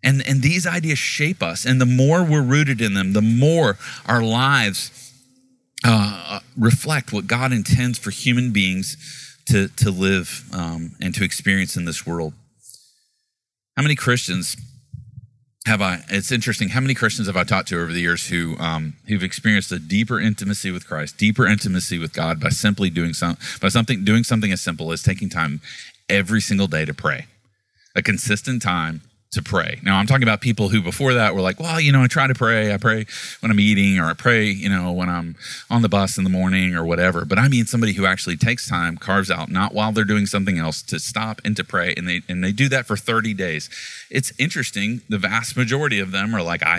And, 0.04 0.26
and 0.28 0.42
these 0.42 0.66
ideas 0.66 1.00
shape 1.00 1.44
us. 1.44 1.66
And 1.66 1.82
the 1.82 1.86
more 1.86 2.24
we're 2.24 2.44
rooted 2.44 2.82
in 2.82 2.94
them, 2.94 3.14
the 3.14 3.22
more 3.22 3.78
our 4.06 4.24
lives 4.24 5.14
uh, 5.84 6.40
reflect 6.58 7.12
what 7.12 7.28
God 7.28 7.52
intends 7.52 8.00
for 8.00 8.12
human 8.12 8.52
beings 8.52 8.96
to, 9.48 9.68
to 9.70 9.92
live 9.92 10.44
um, 10.54 10.92
and 11.02 11.14
to 11.16 11.24
experience 11.24 11.76
in 11.76 11.86
this 11.86 12.06
world. 12.06 12.34
How 13.78 13.84
many 13.84 13.94
Christians 13.94 14.58
have 15.68 15.84
I? 15.84 16.04
It's 16.10 16.32
interesting. 16.32 16.70
How 16.70 16.80
many 16.80 16.96
Christians 16.96 17.28
have 17.28 17.38
I 17.38 17.44
talked 17.44 17.68
to 17.68 17.80
over 17.80 17.94
the 17.94 18.02
years 18.02 18.28
who 18.28 18.58
um, 18.58 18.96
who've 19.08 19.22
experienced 19.22 19.72
a 19.72 19.78
deeper 19.78 20.20
intimacy 20.20 20.72
with 20.72 20.88
Christ, 20.88 21.18
deeper 21.18 21.46
intimacy 21.46 22.00
with 22.00 22.12
God 22.12 22.40
by 22.40 22.50
simply 22.50 22.90
doing 22.90 23.14
some 23.14 23.38
by 23.62 23.70
something 23.70 24.04
doing 24.04 24.24
something 24.24 24.52
as 24.52 24.62
simple 24.62 24.92
as 24.92 25.04
taking 25.04 25.30
time 25.30 25.62
every 26.10 26.42
single 26.42 26.66
day 26.66 26.86
to 26.86 26.94
pray, 26.94 27.28
a 27.96 28.02
consistent 28.02 28.64
time 28.64 29.02
to 29.32 29.42
pray. 29.42 29.80
Now, 29.84 29.98
I'm 29.98 30.08
talking 30.08 30.24
about 30.24 30.40
people 30.40 30.70
who 30.70 30.82
before 30.82 31.14
that 31.16 31.36
were 31.36 31.42
like, 31.42 31.60
well, 31.60 31.82
you 31.82 31.92
know, 31.92 32.02
I 32.02 32.08
try 32.08 32.28
to 32.28 32.34
pray. 32.34 32.74
I 32.74 32.78
pray 32.78 33.06
when 33.42 33.52
I'm 33.52 33.60
eating 33.60 34.00
or 34.00 34.06
I 34.06 34.14
pray, 34.14 34.46
you 34.46 34.70
know, 34.70 34.92
when 34.94 35.10
I'm 35.10 35.36
on 35.70 35.82
the 35.82 35.90
bus 35.90 36.18
in 36.18 36.24
the 36.24 36.30
morning 36.30 36.76
or 36.76 36.86
whatever. 36.86 37.26
But 37.26 37.38
I 37.38 37.50
mean 37.50 37.66
somebody 37.66 37.94
who 37.94 38.06
actually 38.06 38.38
takes 38.38 38.70
time, 38.70 38.96
carves 38.96 39.30
out, 39.30 39.50
not 39.50 39.74
while 39.74 39.92
they're 39.92 40.06
doing 40.06 40.28
something 40.28 40.58
else, 40.58 40.82
to 40.84 41.00
stop 41.00 41.42
and 41.44 41.58
to 41.58 41.66
pray. 41.66 41.94
And 41.98 42.08
they, 42.08 42.22
and 42.30 42.42
they 42.42 42.54
do 42.54 42.70
that 42.70 42.86
for 42.86 42.96
30 42.96 43.34
days. 43.34 43.70
It's 44.10 44.32
interesting. 44.40 45.02
The 45.10 45.18
vast 45.18 45.58
majority 45.58 46.00
of 46.00 46.12
them 46.12 46.34
are 46.34 46.42
like, 46.42 46.64
I, 46.64 46.78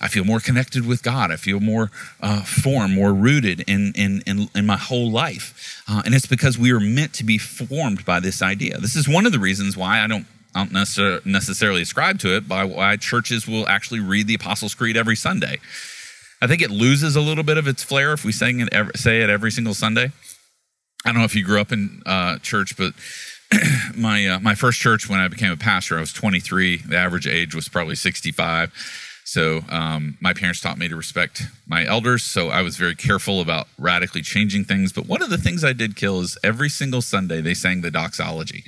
I 0.00 0.08
feel 0.08 0.24
more 0.24 0.40
connected 0.40 0.86
with 0.86 1.02
God. 1.02 1.30
I 1.30 1.36
feel 1.36 1.60
more 1.60 1.90
uh, 2.22 2.42
formed, 2.44 2.94
more 2.94 3.12
rooted 3.12 3.60
in, 3.68 3.92
in, 3.94 4.22
in, 4.26 4.48
in 4.54 4.64
my 4.64 4.78
whole 4.78 5.10
life. 5.10 5.82
Uh, 5.86 6.00
and 6.06 6.14
it's 6.14 6.26
because 6.26 6.58
we 6.58 6.72
are 6.72 6.80
meant 6.80 7.12
to 7.14 7.24
be 7.24 7.36
formed 7.36 8.06
by 8.06 8.20
this 8.20 8.40
idea. 8.40 8.78
This 8.78 8.96
is 8.96 9.06
one 9.06 9.26
of 9.26 9.32
the 9.32 9.38
reasons 9.38 9.76
why 9.76 10.00
I 10.00 10.06
don't 10.06 10.26
I 10.54 10.64
don't 10.64 11.24
necessarily 11.26 11.82
ascribe 11.82 12.18
to 12.20 12.36
it 12.36 12.46
by 12.46 12.64
why 12.64 12.96
churches 12.96 13.48
will 13.48 13.68
actually 13.68 14.00
read 14.00 14.26
the 14.26 14.34
Apostles' 14.34 14.74
Creed 14.74 14.96
every 14.96 15.16
Sunday. 15.16 15.58
I 16.40 16.46
think 16.46 16.62
it 16.62 16.70
loses 16.70 17.16
a 17.16 17.20
little 17.20 17.44
bit 17.44 17.58
of 17.58 17.66
its 17.66 17.82
flair 17.82 18.12
if 18.12 18.24
we 18.24 18.30
sing 18.30 18.60
it 18.60 18.72
every, 18.72 18.92
say 18.94 19.22
it 19.22 19.30
every 19.30 19.50
single 19.50 19.74
Sunday. 19.74 20.12
I 21.04 21.10
don't 21.10 21.18
know 21.18 21.24
if 21.24 21.34
you 21.34 21.44
grew 21.44 21.60
up 21.60 21.72
in 21.72 22.02
uh, 22.06 22.38
church, 22.38 22.76
but 22.76 22.94
my 23.96 24.26
uh, 24.26 24.40
my 24.40 24.54
first 24.54 24.80
church 24.80 25.08
when 25.08 25.20
I 25.20 25.28
became 25.28 25.52
a 25.52 25.56
pastor, 25.56 25.96
I 25.96 26.00
was 26.00 26.12
23. 26.12 26.78
The 26.78 26.96
average 26.96 27.26
age 27.26 27.54
was 27.54 27.68
probably 27.68 27.94
65. 27.94 28.72
So 29.24 29.62
um, 29.70 30.18
my 30.20 30.34
parents 30.34 30.60
taught 30.60 30.76
me 30.76 30.86
to 30.88 30.96
respect 30.96 31.44
my 31.66 31.86
elders. 31.86 32.22
So 32.22 32.50
I 32.50 32.60
was 32.60 32.76
very 32.76 32.94
careful 32.94 33.40
about 33.40 33.68
radically 33.78 34.20
changing 34.20 34.64
things. 34.64 34.92
But 34.92 35.06
one 35.06 35.22
of 35.22 35.30
the 35.30 35.38
things 35.38 35.64
I 35.64 35.72
did 35.72 35.96
kill 35.96 36.20
is 36.20 36.36
every 36.44 36.68
single 36.68 37.00
Sunday 37.00 37.40
they 37.40 37.54
sang 37.54 37.80
the 37.80 37.90
doxology. 37.90 38.64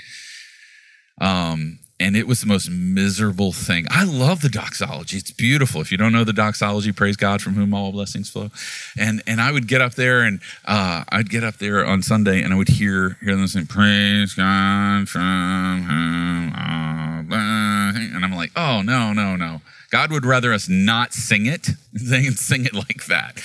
Um, 1.21 1.79
and 1.99 2.15
it 2.15 2.27
was 2.27 2.43
the 2.43 2.47
most 2.47 2.71
miserable 2.71 3.53
thing. 3.53 3.87
I 3.91 4.05
love 4.05 4.43
the 4.43 4.51
doxology. 4.51 5.17
It's 5.17 5.31
beautiful. 5.31 5.81
If 5.81 5.91
you 5.91 5.97
don't 5.97 6.13
know 6.13 6.25
the 6.25 6.33
doxology, 6.33 6.93
praise 6.93 7.17
God 7.17 7.41
from 7.41 7.55
whom 7.55 7.73
all 7.73 7.91
blessings 7.91 8.29
flow. 8.29 8.51
And 8.99 9.23
and 9.27 9.41
I 9.41 9.51
would 9.51 9.67
get 9.67 9.81
up 9.81 9.95
there 9.95 10.21
and 10.21 10.41
uh, 10.67 11.05
I'd 11.09 11.31
get 11.31 11.43
up 11.43 11.57
there 11.57 11.87
on 11.87 12.03
Sunday 12.03 12.43
and 12.43 12.53
I 12.53 12.57
would 12.57 12.69
hear 12.69 13.17
hear 13.23 13.35
them 13.35 13.47
saying, 13.47 13.67
Praise 13.67 14.35
God 14.35 15.09
from 15.09 15.83
whom 15.83 16.53
all 16.55 17.23
blessings. 17.23 18.15
And 18.15 18.25
I'm 18.25 18.35
like, 18.35 18.53
oh 18.57 18.83
no, 18.83 19.13
no, 19.13 19.37
no. 19.37 19.63
God 19.91 20.11
would 20.11 20.27
rather 20.27 20.53
us 20.53 20.69
not 20.69 21.15
sing 21.15 21.47
it 21.47 21.71
than 21.93 22.33
sing 22.33 22.67
it 22.67 22.75
like 22.75 23.07
that. 23.07 23.41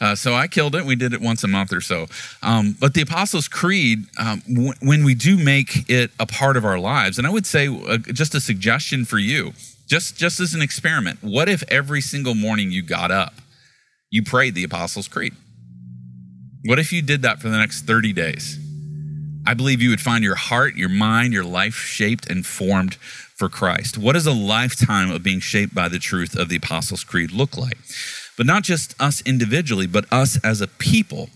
Uh, 0.00 0.14
so 0.14 0.34
I 0.34 0.46
killed 0.46 0.74
it. 0.74 0.84
We 0.84 0.96
did 0.96 1.12
it 1.12 1.20
once 1.20 1.42
a 1.42 1.48
month 1.48 1.72
or 1.72 1.80
so. 1.80 2.06
Um, 2.42 2.76
but 2.78 2.94
the 2.94 3.00
Apostles' 3.00 3.48
Creed, 3.48 4.04
um, 4.18 4.42
w- 4.46 4.74
when 4.80 5.04
we 5.04 5.14
do 5.14 5.36
make 5.38 5.88
it 5.88 6.10
a 6.20 6.26
part 6.26 6.56
of 6.56 6.64
our 6.64 6.78
lives, 6.78 7.18
and 7.18 7.26
I 7.26 7.30
would 7.30 7.46
say 7.46 7.66
uh, 7.68 7.98
just 7.98 8.34
a 8.34 8.40
suggestion 8.40 9.04
for 9.04 9.18
you, 9.18 9.52
just 9.86 10.16
just 10.16 10.40
as 10.40 10.52
an 10.52 10.60
experiment, 10.62 11.22
what 11.22 11.48
if 11.48 11.62
every 11.68 12.00
single 12.00 12.34
morning 12.34 12.70
you 12.70 12.82
got 12.82 13.10
up, 13.10 13.34
you 14.10 14.22
prayed 14.22 14.54
the 14.54 14.64
Apostles' 14.64 15.08
Creed? 15.08 15.34
What 16.64 16.78
if 16.78 16.92
you 16.92 17.00
did 17.00 17.22
that 17.22 17.40
for 17.40 17.48
the 17.48 17.58
next 17.58 17.82
30 17.82 18.12
days? 18.12 18.58
I 19.46 19.54
believe 19.54 19.80
you 19.80 19.90
would 19.90 20.00
find 20.00 20.24
your 20.24 20.34
heart, 20.34 20.74
your 20.74 20.88
mind, 20.88 21.32
your 21.32 21.44
life 21.44 21.74
shaped 21.76 22.28
and 22.28 22.44
formed 22.44 22.96
for 23.36 23.48
Christ. 23.48 23.96
What 23.96 24.14
does 24.14 24.26
a 24.26 24.32
lifetime 24.32 25.10
of 25.10 25.22
being 25.22 25.38
shaped 25.38 25.72
by 25.74 25.88
the 25.88 26.00
truth 26.00 26.36
of 26.36 26.48
the 26.48 26.56
Apostles' 26.56 27.04
Creed 27.04 27.30
look 27.30 27.56
like? 27.56 27.78
But 28.36 28.46
not 28.46 28.62
just 28.62 28.94
us 29.00 29.22
individually, 29.26 29.86
but 29.86 30.04
us 30.12 30.38
as 30.44 30.60
a 30.60 30.66
people 30.66 31.30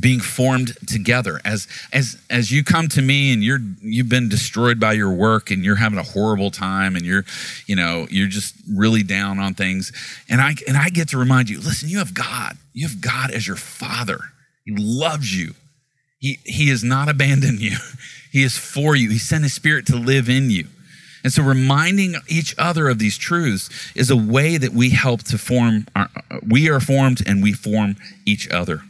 being 0.00 0.20
formed 0.20 0.76
together. 0.86 1.40
As 1.44 1.68
as 1.92 2.18
as 2.28 2.50
you 2.50 2.64
come 2.64 2.88
to 2.88 3.02
me 3.02 3.32
and 3.32 3.44
you're 3.44 3.60
you've 3.80 4.08
been 4.08 4.28
destroyed 4.28 4.80
by 4.80 4.92
your 4.92 5.12
work 5.12 5.50
and 5.50 5.64
you're 5.64 5.76
having 5.76 5.98
a 5.98 6.02
horrible 6.02 6.50
time 6.50 6.96
and 6.96 7.04
you're 7.04 7.24
you 7.66 7.76
know 7.76 8.06
you're 8.10 8.28
just 8.28 8.56
really 8.72 9.02
down 9.02 9.38
on 9.38 9.54
things. 9.54 9.92
And 10.28 10.40
i 10.40 10.54
and 10.66 10.76
i 10.76 10.88
get 10.88 11.08
to 11.10 11.18
remind 11.18 11.48
you 11.48 11.58
listen 11.60 11.88
you 11.88 11.98
have 11.98 12.14
god. 12.14 12.56
You 12.72 12.88
have 12.88 13.00
god 13.00 13.30
as 13.30 13.46
your 13.46 13.56
father. 13.56 14.18
He 14.64 14.74
loves 14.76 15.36
you. 15.36 15.54
He 16.18 16.40
he 16.44 16.70
has 16.70 16.82
not 16.82 17.08
abandoned 17.08 17.60
you. 17.60 17.76
He 18.32 18.42
is 18.42 18.58
for 18.58 18.96
you. 18.96 19.10
He 19.10 19.18
sent 19.20 19.44
his 19.44 19.54
spirit 19.54 19.86
to 19.86 19.96
live 19.96 20.28
in 20.28 20.50
you 20.50 20.66
and 21.24 21.32
so 21.32 21.42
reminding 21.42 22.16
each 22.28 22.54
other 22.58 22.88
of 22.88 22.98
these 22.98 23.16
truths 23.16 23.70
is 23.94 24.10
a 24.10 24.16
way 24.16 24.58
that 24.58 24.72
we 24.72 24.90
help 24.90 25.22
to 25.24 25.38
form, 25.38 25.86
our, 25.96 26.10
we 26.46 26.68
are 26.68 26.80
formed 26.80 27.26
and 27.26 27.42
we 27.42 27.54
form 27.54 27.96
each 28.26 28.48
other. 28.50 28.82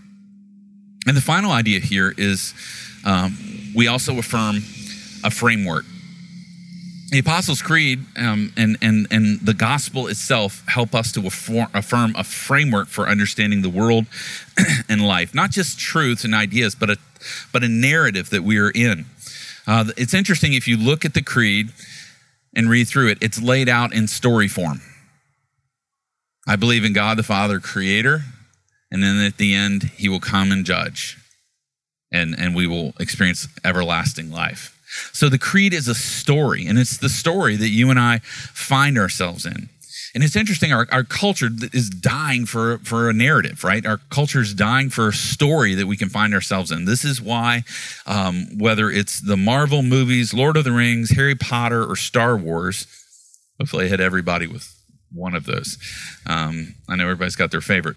And 1.07 1.17
the 1.17 1.21
final 1.21 1.53
idea 1.53 1.79
here 1.79 2.13
is 2.19 2.53
um, 3.05 3.39
we 3.75 3.87
also 3.87 4.19
affirm 4.19 4.57
a 5.23 5.31
framework. 5.31 5.85
The 7.11 7.21
Apostles' 7.21 7.63
Creed 7.63 8.05
um, 8.17 8.53
and, 8.57 8.77
and, 8.83 9.07
and 9.13 9.39
the 9.41 9.55
gospel 9.55 10.09
itself 10.09 10.65
help 10.67 10.93
us 10.97 11.13
to 11.13 11.25
affirm 11.29 12.17
a 12.17 12.25
framework 12.25 12.89
for 12.89 13.09
understanding 13.09 13.63
the 13.63 13.71
world 13.71 14.07
and 14.89 15.07
life, 15.07 15.33
not 15.35 15.53
just 15.53 15.79
truths 15.79 16.25
and 16.25 16.35
ideas, 16.35 16.75
but 16.75 16.91
a, 16.91 16.97
but 17.53 17.63
a 17.63 17.69
narrative 17.69 18.31
that 18.31 18.43
we 18.43 18.59
are 18.59 18.71
in. 18.71 19.05
Uh, 19.69 19.85
it's 19.97 20.13
interesting 20.13 20.55
if 20.55 20.67
you 20.67 20.77
look 20.77 21.05
at 21.05 21.15
the 21.15 21.23
creed 21.23 21.71
and 22.55 22.71
read 22.71 22.89
through 22.89 23.09
it, 23.09 23.19
it's 23.21 23.41
laid 23.41 23.69
out 23.69 23.93
in 23.93 24.07
story 24.07 24.49
form. 24.49 24.81
I 26.47 26.57
believe 26.57 26.85
in 26.85 26.93
God 26.93 27.17
the 27.17 27.23
Father, 27.23 27.59
creator, 27.59 28.23
and 28.91 29.03
then 29.03 29.25
at 29.25 29.39
the 29.39 29.55
end, 29.55 29.85
he 29.97 30.09
will 30.09 30.21
come 30.21 30.53
and 30.53 30.65
judge, 30.65 31.19
and, 32.13 32.35
and 32.39 32.55
we 32.55 32.67
will 32.67 32.93
experience 33.01 33.49
everlasting 33.65 34.31
life. 34.31 34.71
So 35.13 35.29
the 35.29 35.39
creed 35.39 35.73
is 35.73 35.89
a 35.89 35.95
story, 35.95 36.67
and 36.67 36.79
it's 36.79 36.99
the 36.99 37.09
story 37.09 37.57
that 37.57 37.71
you 37.71 37.91
and 37.91 37.99
I 37.99 38.19
find 38.19 38.99
ourselves 38.99 39.45
in. 39.47 39.69
And 40.15 40.23
it's 40.23 40.37
interesting, 40.37 40.73
our, 40.73 40.87
our 40.93 41.03
culture 41.03 41.49
is 41.73 41.91
dying 41.91 42.47
for, 42.47 42.79
for 42.79 43.11
a 43.11 43.13
narrative, 43.13 43.65
right? 43.65 43.85
Our 43.85 43.99
culture 44.11 44.41
is 44.41 44.55
dying 44.55 44.89
for 44.89 45.09
a 45.09 45.13
story 45.13 45.75
that 45.75 45.89
we 45.89 45.97
can 45.97 46.09
find 46.09 46.33
ourselves 46.33 46.71
in. 46.71 46.85
This 46.85 47.05
is 47.05 47.21
why, 47.21 47.65
um, 48.07 48.47
whether 48.57 48.89
it's 48.91 49.21
the 49.21 49.37
Marvel 49.37 49.83
movies, 49.83 50.33
Lord 50.33 50.57
of 50.57 50.63
the 50.63 50.71
Rings, 50.71 51.11
Harry 51.11 51.35
Potter, 51.35 51.85
or 51.85 51.97
Star 51.97 52.37
Wars, 52.37 52.87
hopefully 53.59 53.87
I 53.87 53.89
hit 53.89 54.01
everybody 54.01 54.47
with 54.47 54.73
one 55.13 55.35
of 55.35 55.47
those. 55.47 55.79
Um, 56.27 56.77
I 56.89 56.95
know 56.95 57.05
everybody's 57.05 57.37
got 57.37 57.51
their 57.51 57.61
favorite. 57.61 57.97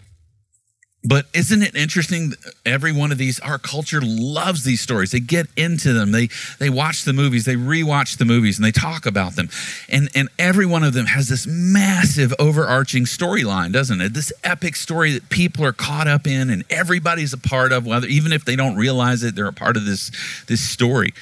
But 1.07 1.27
isn't 1.33 1.61
it 1.61 1.73
interesting? 1.73 2.33
Every 2.65 2.91
one 2.91 3.13
of 3.13 3.17
these, 3.17 3.39
our 3.39 3.57
culture 3.57 4.01
loves 4.01 4.65
these 4.65 4.81
stories. 4.81 5.11
They 5.11 5.21
get 5.21 5.47
into 5.55 5.93
them. 5.93 6.11
They 6.11 6.27
they 6.59 6.69
watch 6.69 7.05
the 7.05 7.13
movies. 7.13 7.45
They 7.45 7.55
rewatch 7.55 8.17
the 8.17 8.25
movies, 8.25 8.57
and 8.57 8.65
they 8.65 8.73
talk 8.73 9.05
about 9.05 9.37
them. 9.37 9.47
And 9.87 10.09
and 10.15 10.27
every 10.37 10.65
one 10.65 10.83
of 10.83 10.93
them 10.93 11.05
has 11.05 11.29
this 11.29 11.47
massive 11.47 12.33
overarching 12.39 13.05
storyline, 13.05 13.71
doesn't 13.71 14.01
it? 14.01 14.13
This 14.13 14.33
epic 14.43 14.75
story 14.75 15.13
that 15.13 15.29
people 15.29 15.63
are 15.63 15.71
caught 15.71 16.09
up 16.09 16.27
in, 16.27 16.49
and 16.49 16.65
everybody's 16.69 17.31
a 17.31 17.37
part 17.37 17.71
of. 17.71 17.85
Whether 17.85 18.07
even 18.07 18.33
if 18.33 18.43
they 18.43 18.57
don't 18.57 18.75
realize 18.75 19.23
it, 19.23 19.33
they're 19.33 19.47
a 19.47 19.53
part 19.53 19.77
of 19.77 19.85
this 19.85 20.11
this 20.47 20.59
story. 20.59 21.13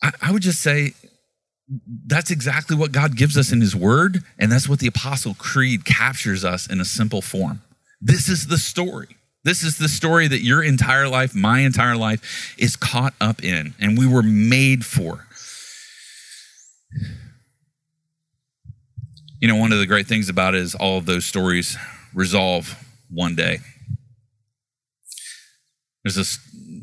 I, 0.00 0.12
I 0.22 0.32
would 0.32 0.42
just 0.42 0.60
say 0.60 0.92
that's 2.06 2.30
exactly 2.30 2.76
what 2.76 2.92
God 2.92 3.16
gives 3.16 3.36
us 3.36 3.50
in 3.50 3.60
His 3.60 3.74
Word, 3.74 4.22
and 4.38 4.52
that's 4.52 4.68
what 4.68 4.78
the 4.78 4.86
Apostle 4.86 5.34
Creed 5.34 5.84
captures 5.84 6.44
us 6.44 6.70
in 6.70 6.80
a 6.80 6.84
simple 6.84 7.20
form. 7.20 7.62
This 8.00 8.28
is 8.28 8.46
the 8.46 8.58
story. 8.58 9.16
This 9.44 9.62
is 9.62 9.78
the 9.78 9.88
story 9.88 10.26
that 10.26 10.42
your 10.42 10.62
entire 10.62 11.08
life, 11.08 11.34
my 11.34 11.60
entire 11.60 11.96
life, 11.96 12.56
is 12.58 12.74
caught 12.74 13.14
up 13.20 13.44
in, 13.44 13.74
and 13.78 13.96
we 13.96 14.06
were 14.06 14.22
made 14.22 14.84
for. 14.84 15.26
You 19.40 19.48
know, 19.48 19.56
one 19.56 19.72
of 19.72 19.78
the 19.78 19.86
great 19.86 20.06
things 20.06 20.28
about 20.28 20.54
it 20.54 20.62
is 20.62 20.74
all 20.74 20.98
of 20.98 21.06
those 21.06 21.26
stories 21.26 21.76
resolve 22.12 22.76
one 23.08 23.36
day. 23.36 23.58
There's 26.02 26.16
this 26.16 26.38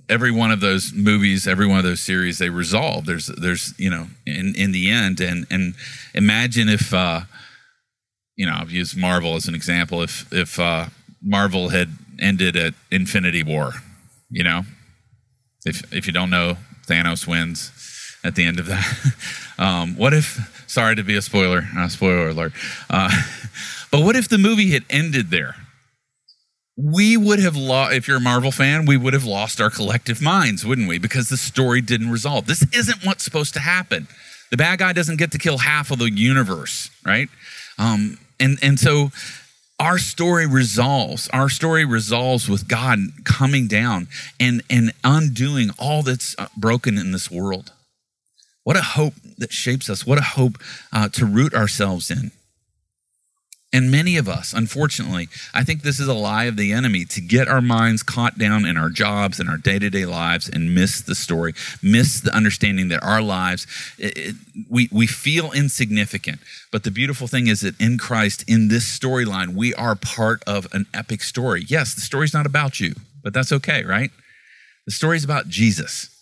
every 0.09 0.31
one 0.31 0.51
of 0.51 0.59
those 0.59 0.93
movies, 0.93 1.47
every 1.47 1.67
one 1.67 1.79
of 1.79 1.83
those 1.83 2.01
series, 2.01 2.37
they 2.37 2.49
resolve. 2.49 3.05
There's 3.05 3.27
there's 3.27 3.73
you 3.77 3.89
know 3.89 4.07
in 4.25 4.55
in 4.55 4.71
the 4.71 4.89
end, 4.89 5.19
and 5.19 5.45
and 5.49 5.75
imagine 6.13 6.69
if 6.69 6.93
uh, 6.93 7.21
you 8.35 8.45
know 8.45 8.53
I've 8.53 8.71
used 8.71 8.95
Marvel 8.95 9.35
as 9.35 9.47
an 9.47 9.55
example. 9.55 10.01
If 10.01 10.31
if 10.31 10.59
uh, 10.59 10.85
Marvel 11.23 11.69
had 11.69 11.89
ended 12.19 12.55
at 12.55 12.73
Infinity 12.91 13.43
War. 13.43 13.73
You 14.29 14.43
know, 14.43 14.63
if 15.65 15.91
if 15.93 16.07
you 16.07 16.13
don't 16.13 16.29
know, 16.29 16.57
Thanos 16.87 17.27
wins 17.27 17.71
at 18.23 18.35
the 18.35 18.43
end 18.45 18.59
of 18.59 18.65
that. 18.67 19.13
um, 19.57 19.95
what 19.95 20.13
if? 20.13 20.63
Sorry 20.67 20.95
to 20.95 21.03
be 21.03 21.15
a 21.15 21.21
spoiler, 21.21 21.67
uh, 21.77 21.87
spoiler 21.87 22.29
alert. 22.29 22.53
Uh, 22.89 23.11
but 23.91 24.01
what 24.01 24.15
if 24.15 24.27
the 24.27 24.37
movie 24.37 24.71
had 24.71 24.83
ended 24.89 25.29
there? 25.29 25.55
We 26.75 27.17
would 27.17 27.39
have 27.39 27.55
lost. 27.55 27.93
If 27.93 28.07
you're 28.07 28.17
a 28.17 28.21
Marvel 28.21 28.51
fan, 28.51 28.85
we 28.85 28.97
would 28.97 29.13
have 29.13 29.25
lost 29.25 29.61
our 29.61 29.69
collective 29.69 30.21
minds, 30.21 30.65
wouldn't 30.65 30.87
we? 30.87 30.97
Because 30.97 31.29
the 31.29 31.37
story 31.37 31.81
didn't 31.81 32.09
resolve. 32.09 32.47
This 32.47 32.65
isn't 32.73 33.05
what's 33.05 33.23
supposed 33.23 33.53
to 33.53 33.59
happen. 33.59 34.07
The 34.49 34.57
bad 34.57 34.79
guy 34.79 34.93
doesn't 34.93 35.17
get 35.17 35.31
to 35.33 35.37
kill 35.37 35.59
half 35.59 35.91
of 35.91 35.99
the 35.99 36.11
universe, 36.11 36.89
right? 37.05 37.29
Um, 37.77 38.17
and 38.39 38.57
and 38.63 38.79
so 38.79 39.11
our 39.83 39.97
story 39.97 40.47
resolves 40.47 41.27
our 41.33 41.49
story 41.49 41.83
resolves 41.83 42.47
with 42.47 42.69
god 42.69 42.97
coming 43.25 43.67
down 43.67 44.07
and 44.39 44.63
and 44.69 44.93
undoing 45.03 45.69
all 45.77 46.01
that's 46.01 46.35
uh, 46.39 46.47
broken 46.55 46.97
in 46.97 47.11
this 47.11 47.29
world. 47.29 47.73
What 48.63 48.77
a 48.77 48.81
hope 48.81 49.15
that 49.37 49.51
shapes 49.51 49.89
us. 49.89 50.05
What 50.07 50.17
a 50.17 50.21
hope 50.21 50.53
uh, 50.93 51.09
to 51.09 51.25
root 51.25 51.53
ourselves 51.53 52.09
in 52.09 52.31
and 53.73 53.89
many 53.89 54.17
of 54.17 54.29
us, 54.29 54.53
unfortunately, 54.53 55.27
I 55.51 55.63
think 55.63 55.81
this 55.81 55.99
is 55.99 56.07
a 56.07 56.13
lie 56.13 56.43
of 56.43 56.57
the 56.57 56.71
enemy 56.71 57.05
to 57.05 57.19
get 57.19 57.47
our 57.47 57.61
minds 57.61 58.03
caught 58.03 58.37
down 58.37 58.65
in 58.65 58.77
our 58.77 58.89
jobs 58.89 59.39
and 59.39 59.49
our 59.49 59.57
day 59.57 59.79
to 59.79 59.89
day 59.89 60.05
lives 60.05 60.47
and 60.47 60.75
miss 60.75 61.01
the 61.01 61.15
story, 61.15 61.53
miss 61.81 62.21
the 62.21 62.33
understanding 62.35 62.89
that 62.89 63.03
our 63.03 63.21
lives, 63.21 63.65
it, 63.97 64.15
it, 64.15 64.35
we, 64.69 64.89
we 64.91 65.07
feel 65.07 65.51
insignificant. 65.51 66.39
But 66.71 66.83
the 66.83 66.91
beautiful 66.91 67.27
thing 67.27 67.47
is 67.47 67.61
that 67.61 67.79
in 67.81 67.97
Christ, 67.97 68.45
in 68.47 68.67
this 68.67 68.85
storyline, 68.97 69.55
we 69.55 69.73
are 69.73 69.95
part 69.95 70.43
of 70.45 70.67
an 70.71 70.85
epic 70.93 71.23
story. 71.23 71.65
Yes, 71.67 71.95
the 71.95 72.01
story's 72.01 72.33
not 72.33 72.45
about 72.45 72.79
you, 72.79 72.93
but 73.23 73.33
that's 73.33 73.51
okay, 73.51 73.83
right? 73.83 74.11
The 74.85 74.91
story's 74.91 75.23
about 75.23 75.47
Jesus. 75.47 76.12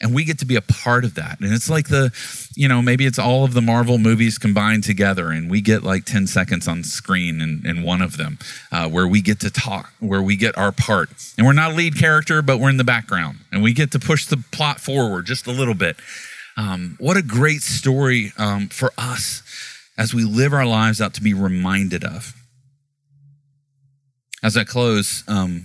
And 0.00 0.14
we 0.14 0.24
get 0.24 0.38
to 0.40 0.44
be 0.44 0.56
a 0.56 0.60
part 0.60 1.04
of 1.04 1.14
that. 1.14 1.40
And 1.40 1.52
it's 1.52 1.70
like 1.70 1.88
the 1.88 2.12
you 2.54 2.68
know 2.68 2.82
maybe 2.82 3.06
it's 3.06 3.18
all 3.18 3.44
of 3.44 3.54
the 3.54 3.62
marvel 3.62 3.98
movies 3.98 4.38
combined 4.38 4.84
together 4.84 5.30
and 5.30 5.50
we 5.50 5.60
get 5.60 5.82
like 5.82 6.04
10 6.04 6.26
seconds 6.26 6.68
on 6.68 6.82
screen 6.82 7.40
in, 7.40 7.62
in 7.64 7.82
one 7.82 8.02
of 8.02 8.16
them 8.16 8.38
uh, 8.72 8.88
where 8.88 9.06
we 9.06 9.20
get 9.20 9.40
to 9.40 9.50
talk 9.50 9.92
where 10.00 10.22
we 10.22 10.36
get 10.36 10.56
our 10.56 10.72
part. 10.72 11.10
And 11.36 11.46
we're 11.46 11.52
not 11.52 11.72
a 11.72 11.74
lead 11.74 11.98
character 11.98 12.42
but 12.42 12.58
we're 12.58 12.70
in 12.70 12.76
the 12.76 12.84
background. 12.84 13.38
And 13.52 13.62
we 13.62 13.72
get 13.72 13.92
to 13.92 13.98
push 13.98 14.26
the 14.26 14.42
plot 14.52 14.80
forward 14.80 15.26
just 15.26 15.46
a 15.46 15.52
little 15.52 15.74
bit. 15.74 15.96
Um, 16.56 16.96
what 16.98 17.16
a 17.16 17.22
great 17.22 17.62
story 17.62 18.32
um, 18.38 18.68
for 18.68 18.92
us 18.96 19.42
as 19.98 20.14
we 20.14 20.24
live 20.24 20.52
our 20.52 20.66
lives 20.66 21.00
out 21.00 21.14
to 21.14 21.22
be 21.22 21.34
reminded 21.34 22.04
of. 22.04 22.34
As 24.42 24.56
i 24.56 24.64
close 24.64 25.24
um, 25.26 25.64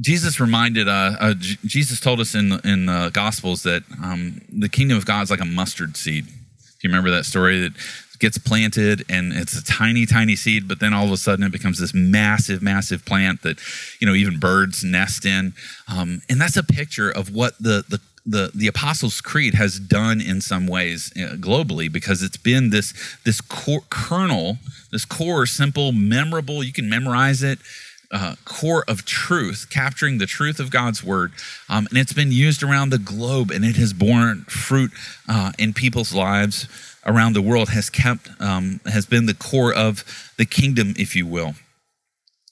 Jesus 0.00 0.40
reminded, 0.40 0.88
uh, 0.88 1.16
uh, 1.18 1.34
J- 1.34 1.58
Jesus 1.64 2.00
told 2.00 2.20
us 2.20 2.34
in 2.34 2.52
in 2.64 2.86
the 2.86 3.10
Gospels 3.12 3.62
that 3.62 3.82
um, 4.02 4.42
the 4.50 4.68
kingdom 4.68 4.98
of 4.98 5.06
God 5.06 5.22
is 5.22 5.30
like 5.30 5.40
a 5.40 5.46
mustard 5.46 5.96
seed. 5.96 6.26
If 6.26 6.84
you 6.84 6.90
remember 6.90 7.10
that 7.10 7.24
story, 7.24 7.60
that 7.60 7.72
gets 8.18 8.38
planted 8.38 9.04
and 9.08 9.32
it's 9.32 9.58
a 9.58 9.64
tiny, 9.64 10.06
tiny 10.06 10.36
seed, 10.36 10.68
but 10.68 10.80
then 10.80 10.92
all 10.92 11.06
of 11.06 11.12
a 11.12 11.16
sudden 11.16 11.44
it 11.44 11.52
becomes 11.52 11.78
this 11.78 11.94
massive, 11.94 12.62
massive 12.62 13.04
plant 13.04 13.42
that 13.42 13.58
you 14.00 14.06
know 14.06 14.14
even 14.14 14.38
birds 14.38 14.84
nest 14.84 15.24
in. 15.24 15.54
Um, 15.88 16.22
and 16.28 16.40
that's 16.40 16.56
a 16.56 16.62
picture 16.62 17.10
of 17.10 17.34
what 17.34 17.56
the 17.58 17.84
the 17.88 18.00
the, 18.28 18.50
the 18.52 18.66
Apostles' 18.66 19.20
Creed 19.20 19.54
has 19.54 19.78
done 19.78 20.20
in 20.20 20.40
some 20.40 20.66
ways 20.66 21.12
uh, 21.14 21.36
globally 21.36 21.90
because 21.90 22.22
it's 22.22 22.36
been 22.36 22.70
this 22.70 22.92
this 23.24 23.40
core, 23.40 23.84
kernel, 23.88 24.58
this 24.90 25.04
core, 25.04 25.46
simple, 25.46 25.92
memorable. 25.92 26.64
You 26.64 26.72
can 26.72 26.88
memorize 26.88 27.42
it 27.44 27.60
uh, 28.10 28.36
core 28.44 28.84
of 28.88 29.04
truth, 29.04 29.66
capturing 29.70 30.18
the 30.18 30.26
truth 30.26 30.60
of 30.60 30.70
God's 30.70 31.02
word. 31.02 31.32
Um, 31.68 31.86
and 31.88 31.98
it's 31.98 32.12
been 32.12 32.32
used 32.32 32.62
around 32.62 32.90
the 32.90 32.98
globe 32.98 33.50
and 33.50 33.64
it 33.64 33.76
has 33.76 33.92
borne 33.92 34.42
fruit 34.42 34.92
uh, 35.28 35.52
in 35.58 35.72
people's 35.72 36.14
lives 36.14 36.68
around 37.04 37.34
the 37.34 37.42
world, 37.42 37.70
has 37.70 37.90
kept, 37.90 38.28
um, 38.40 38.80
has 38.84 39.06
been 39.06 39.26
the 39.26 39.34
core 39.34 39.72
of 39.72 40.04
the 40.38 40.44
kingdom, 40.44 40.94
if 40.98 41.14
you 41.14 41.26
will, 41.26 41.54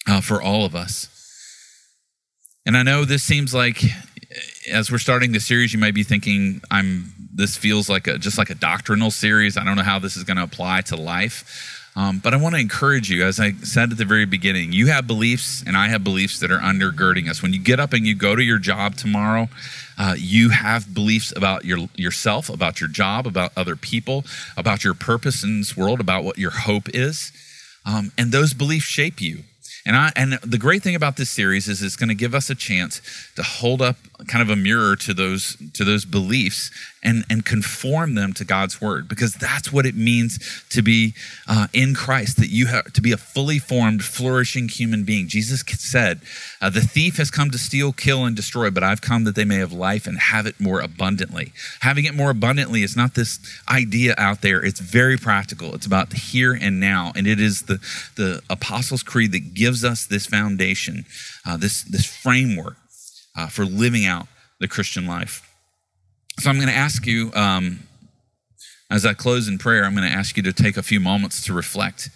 uh, 0.08 0.20
for 0.20 0.40
all 0.40 0.64
of 0.64 0.74
us. 0.74 1.08
And 2.66 2.76
I 2.76 2.82
know 2.82 3.04
this 3.04 3.22
seems 3.22 3.52
like, 3.52 3.82
as 4.70 4.90
we're 4.90 4.98
starting 4.98 5.32
the 5.32 5.40
series, 5.40 5.72
you 5.72 5.78
might 5.78 5.94
be 5.94 6.02
thinking, 6.02 6.62
I'm, 6.70 7.12
this 7.34 7.56
feels 7.56 7.88
like 7.88 8.06
a, 8.06 8.16
just 8.16 8.38
like 8.38 8.50
a 8.50 8.54
doctrinal 8.54 9.10
series. 9.10 9.56
I 9.56 9.64
don't 9.64 9.76
know 9.76 9.82
how 9.82 9.98
this 9.98 10.16
is 10.16 10.24
going 10.24 10.38
to 10.38 10.44
apply 10.44 10.80
to 10.82 10.96
life. 10.96 11.83
Um, 11.96 12.18
but 12.18 12.34
I 12.34 12.38
want 12.38 12.56
to 12.56 12.60
encourage 12.60 13.08
you, 13.08 13.24
as 13.24 13.38
I 13.38 13.52
said 13.52 13.92
at 13.92 13.98
the 13.98 14.04
very 14.04 14.24
beginning, 14.24 14.72
you 14.72 14.88
have 14.88 15.06
beliefs 15.06 15.62
and 15.64 15.76
I 15.76 15.88
have 15.88 16.02
beliefs 16.02 16.40
that 16.40 16.50
are 16.50 16.58
undergirding 16.58 17.30
us. 17.30 17.40
When 17.40 17.52
you 17.52 17.60
get 17.60 17.78
up 17.78 17.92
and 17.92 18.04
you 18.04 18.16
go 18.16 18.34
to 18.34 18.42
your 18.42 18.58
job 18.58 18.96
tomorrow, 18.96 19.48
uh, 19.96 20.16
you 20.18 20.48
have 20.48 20.92
beliefs 20.92 21.32
about 21.36 21.64
your 21.64 21.88
yourself, 21.94 22.48
about 22.48 22.80
your 22.80 22.88
job, 22.88 23.28
about 23.28 23.52
other 23.56 23.76
people, 23.76 24.24
about 24.56 24.82
your 24.82 24.94
purpose 24.94 25.44
in 25.44 25.60
this 25.60 25.76
world, 25.76 26.00
about 26.00 26.24
what 26.24 26.36
your 26.36 26.50
hope 26.50 26.88
is, 26.92 27.30
um, 27.86 28.10
and 28.18 28.32
those 28.32 28.54
beliefs 28.54 28.86
shape 28.86 29.20
you. 29.20 29.44
And 29.86 29.96
I 29.96 30.10
and 30.16 30.32
the 30.42 30.58
great 30.58 30.82
thing 30.82 30.94
about 30.94 31.16
this 31.16 31.30
series 31.30 31.68
is 31.68 31.82
it's 31.82 31.96
going 31.96 32.08
to 32.08 32.14
give 32.14 32.34
us 32.34 32.48
a 32.48 32.54
chance 32.54 33.02
to 33.36 33.42
hold 33.42 33.82
up 33.82 33.96
kind 34.26 34.42
of 34.42 34.48
a 34.48 34.56
mirror 34.56 34.96
to 34.96 35.12
those 35.12 35.56
to 35.74 35.84
those 35.84 36.04
beliefs 36.04 36.70
and 37.04 37.24
and 37.28 37.44
conform 37.44 38.14
them 38.14 38.32
to 38.32 38.44
God's 38.44 38.80
word 38.80 39.08
because 39.08 39.34
that's 39.34 39.72
what 39.72 39.86
it 39.86 39.94
means 39.94 40.64
to 40.70 40.82
be 40.82 41.14
uh, 41.46 41.68
in 41.72 41.94
Christ 41.94 42.38
that 42.38 42.48
you 42.48 42.66
have 42.66 42.92
to 42.92 43.02
be 43.02 43.12
a 43.12 43.16
fully 43.16 43.58
formed 43.58 44.04
flourishing 44.04 44.68
human 44.68 45.04
being. 45.04 45.28
Jesus 45.28 45.62
said, 45.78 46.20
uh, 46.60 46.70
"The 46.70 46.80
thief 46.80 47.16
has 47.18 47.30
come 47.30 47.50
to 47.50 47.58
steal, 47.58 47.92
kill 47.92 48.24
and 48.24 48.34
destroy, 48.34 48.70
but 48.70 48.82
I've 48.82 49.00
come 49.00 49.24
that 49.24 49.34
they 49.34 49.44
may 49.44 49.56
have 49.56 49.72
life 49.72 50.06
and 50.06 50.18
have 50.18 50.46
it 50.46 50.58
more 50.60 50.80
abundantly." 50.80 51.52
Having 51.80 52.06
it 52.06 52.14
more 52.14 52.30
abundantly 52.30 52.82
is 52.82 52.96
not 52.96 53.14
this 53.14 53.38
idea 53.68 54.14
out 54.18 54.40
there. 54.40 54.64
It's 54.64 54.80
very 54.80 55.16
practical. 55.16 55.74
It's 55.74 55.86
about 55.86 56.10
the 56.10 56.16
here 56.16 56.56
and 56.58 56.80
now, 56.80 57.12
and 57.14 57.26
it 57.26 57.40
is 57.40 57.62
the 57.62 57.78
the 58.16 58.42
Apostles' 58.50 59.02
Creed 59.02 59.32
that 59.32 59.54
gives 59.54 59.84
us 59.84 60.06
this 60.06 60.26
foundation, 60.26 61.04
uh, 61.46 61.56
this 61.56 61.82
this 61.82 62.06
framework 62.06 62.76
uh, 63.36 63.48
for 63.48 63.64
living 63.64 64.06
out 64.06 64.26
the 64.60 64.68
Christian 64.68 65.06
life. 65.06 65.53
So 66.40 66.50
I'm 66.50 66.56
going 66.56 66.68
to 66.68 66.74
ask 66.74 67.06
you, 67.06 67.30
um, 67.34 67.86
as 68.90 69.06
I 69.06 69.14
close 69.14 69.48
in 69.48 69.58
prayer, 69.58 69.84
I'm 69.84 69.94
going 69.94 70.08
to 70.08 70.14
ask 70.14 70.36
you 70.36 70.42
to 70.42 70.52
take 70.52 70.76
a 70.76 70.82
few 70.82 71.00
moments 71.00 71.44
to 71.46 71.52
reflect 71.52 72.10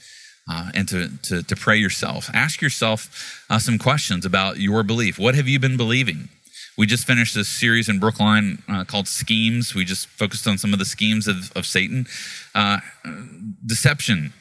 uh, 0.51 0.71
and 0.75 0.89
to, 0.89 1.11
to, 1.23 1.43
to, 1.43 1.57
pray 1.57 1.77
yourself. 1.77 2.31
Ask 2.33 2.61
yourself 2.61 3.45
uh, 3.51 3.59
some 3.59 3.79
questions 3.79 4.25
about 4.25 4.59
your 4.59 4.83
belief. 4.83 5.19
What 5.19 5.35
have 5.35 5.47
you 5.47 5.59
been 5.59 5.77
believing? 5.77 6.31
We 6.77 6.87
just 6.87 7.07
finished 7.07 7.35
this 7.35 7.49
series 7.49 7.89
in 7.89 7.99
Brookline 7.99 8.63
uh, 8.69 8.85
called 8.85 9.09
Schemes. 9.09 9.75
We 9.75 9.85
just 9.85 10.07
focused 10.07 10.47
on 10.47 10.59
some 10.59 10.73
of 10.73 10.79
the 10.79 10.85
schemes 10.85 11.27
of, 11.29 11.53
of 11.57 11.67
Satan. 11.67 12.07
Uh, 12.55 12.79
deception, 13.67 14.33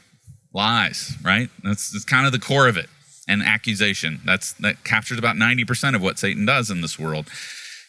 lies, 0.53 1.15
right? 1.23 1.49
That's, 1.63 1.91
that's 1.91 2.05
kind 2.05 2.25
of 2.25 2.31
the 2.31 2.39
core 2.39 2.67
of 2.67 2.77
it 2.77 2.89
and 3.27 3.41
accusation. 3.43 4.21
That's 4.25 4.53
that 4.53 4.83
captures 4.83 5.19
about 5.19 5.35
90% 5.35 5.95
of 5.95 6.01
what 6.01 6.17
Satan 6.17 6.45
does 6.45 6.71
in 6.71 6.81
this 6.81 6.97
world. 6.97 7.27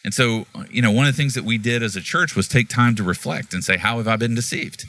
And 0.09 0.13
so, 0.15 0.47
you 0.71 0.81
know, 0.81 0.89
one 0.89 1.05
of 1.05 1.15
the 1.15 1.21
things 1.21 1.35
that 1.35 1.43
we 1.43 1.59
did 1.59 1.83
as 1.83 1.95
a 1.95 2.01
church 2.01 2.35
was 2.35 2.47
take 2.47 2.67
time 2.67 2.95
to 2.95 3.03
reflect 3.03 3.53
and 3.53 3.63
say, 3.63 3.77
how 3.77 3.97
have 3.97 4.07
I 4.07 4.15
been 4.15 4.33
deceived? 4.33 4.85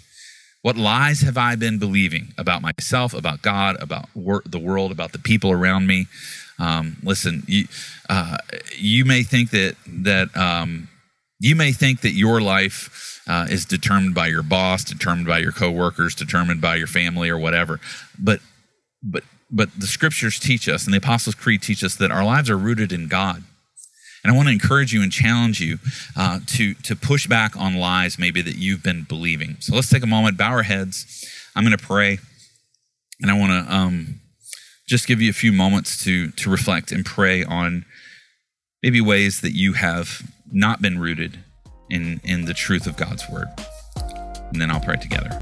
What 0.62 0.78
lies 0.78 1.20
have 1.20 1.36
I 1.36 1.56
been 1.56 1.78
believing 1.78 2.32
about 2.38 2.62
myself, 2.62 3.12
about 3.12 3.42
God, 3.42 3.76
about 3.82 4.08
wor- 4.14 4.42
the 4.46 4.58
world, 4.58 4.90
about 4.90 5.12
the 5.12 5.18
people 5.18 5.50
around 5.50 5.86
me? 5.86 6.06
Um, 6.58 6.96
listen, 7.02 7.42
you, 7.46 7.66
uh, 8.08 8.38
you 8.74 9.04
may 9.04 9.22
think 9.22 9.50
that 9.50 9.76
that 9.86 10.34
um, 10.34 10.88
you 11.38 11.54
may 11.54 11.72
think 11.72 12.00
that 12.00 12.12
your 12.12 12.40
life 12.40 13.20
uh, 13.28 13.46
is 13.50 13.66
determined 13.66 14.14
by 14.14 14.28
your 14.28 14.42
boss, 14.42 14.84
determined 14.84 15.26
by 15.26 15.40
your 15.40 15.52
coworkers, 15.52 16.14
determined 16.14 16.62
by 16.62 16.76
your 16.76 16.86
family, 16.86 17.28
or 17.28 17.38
whatever. 17.38 17.78
But 18.18 18.40
but 19.02 19.24
but 19.50 19.68
the 19.78 19.86
scriptures 19.86 20.38
teach 20.38 20.66
us, 20.66 20.86
and 20.86 20.94
the 20.94 20.98
Apostles' 20.98 21.34
Creed 21.34 21.60
teach 21.60 21.84
us 21.84 21.94
that 21.96 22.10
our 22.10 22.24
lives 22.24 22.48
are 22.48 22.56
rooted 22.56 22.90
in 22.90 23.06
God. 23.06 23.44
And 24.22 24.32
I 24.32 24.36
want 24.36 24.48
to 24.48 24.52
encourage 24.52 24.92
you 24.92 25.02
and 25.02 25.10
challenge 25.10 25.60
you 25.60 25.78
uh, 26.16 26.40
to, 26.46 26.74
to 26.74 26.94
push 26.94 27.26
back 27.26 27.56
on 27.56 27.76
lies 27.76 28.18
maybe 28.18 28.42
that 28.42 28.56
you've 28.56 28.82
been 28.82 29.04
believing. 29.04 29.56
So 29.60 29.74
let's 29.74 29.88
take 29.88 30.02
a 30.02 30.06
moment, 30.06 30.36
bow 30.36 30.50
our 30.50 30.62
heads. 30.62 31.26
I'm 31.56 31.64
going 31.64 31.76
to 31.76 31.82
pray, 31.82 32.18
and 33.20 33.30
I 33.30 33.38
want 33.38 33.50
to 33.52 33.74
um, 33.74 34.20
just 34.86 35.06
give 35.06 35.20
you 35.20 35.30
a 35.30 35.34
few 35.34 35.52
moments 35.52 36.02
to, 36.04 36.30
to 36.32 36.50
reflect 36.50 36.92
and 36.92 37.04
pray 37.04 37.44
on 37.44 37.84
maybe 38.82 39.00
ways 39.00 39.40
that 39.40 39.52
you 39.52 39.74
have 39.74 40.22
not 40.52 40.82
been 40.82 40.98
rooted 40.98 41.38
in, 41.88 42.20
in 42.24 42.44
the 42.44 42.54
truth 42.54 42.86
of 42.86 42.96
God's 42.96 43.28
word. 43.28 43.48
And 44.52 44.60
then 44.60 44.70
I'll 44.70 44.80
pray 44.80 44.96
together. 44.96 45.38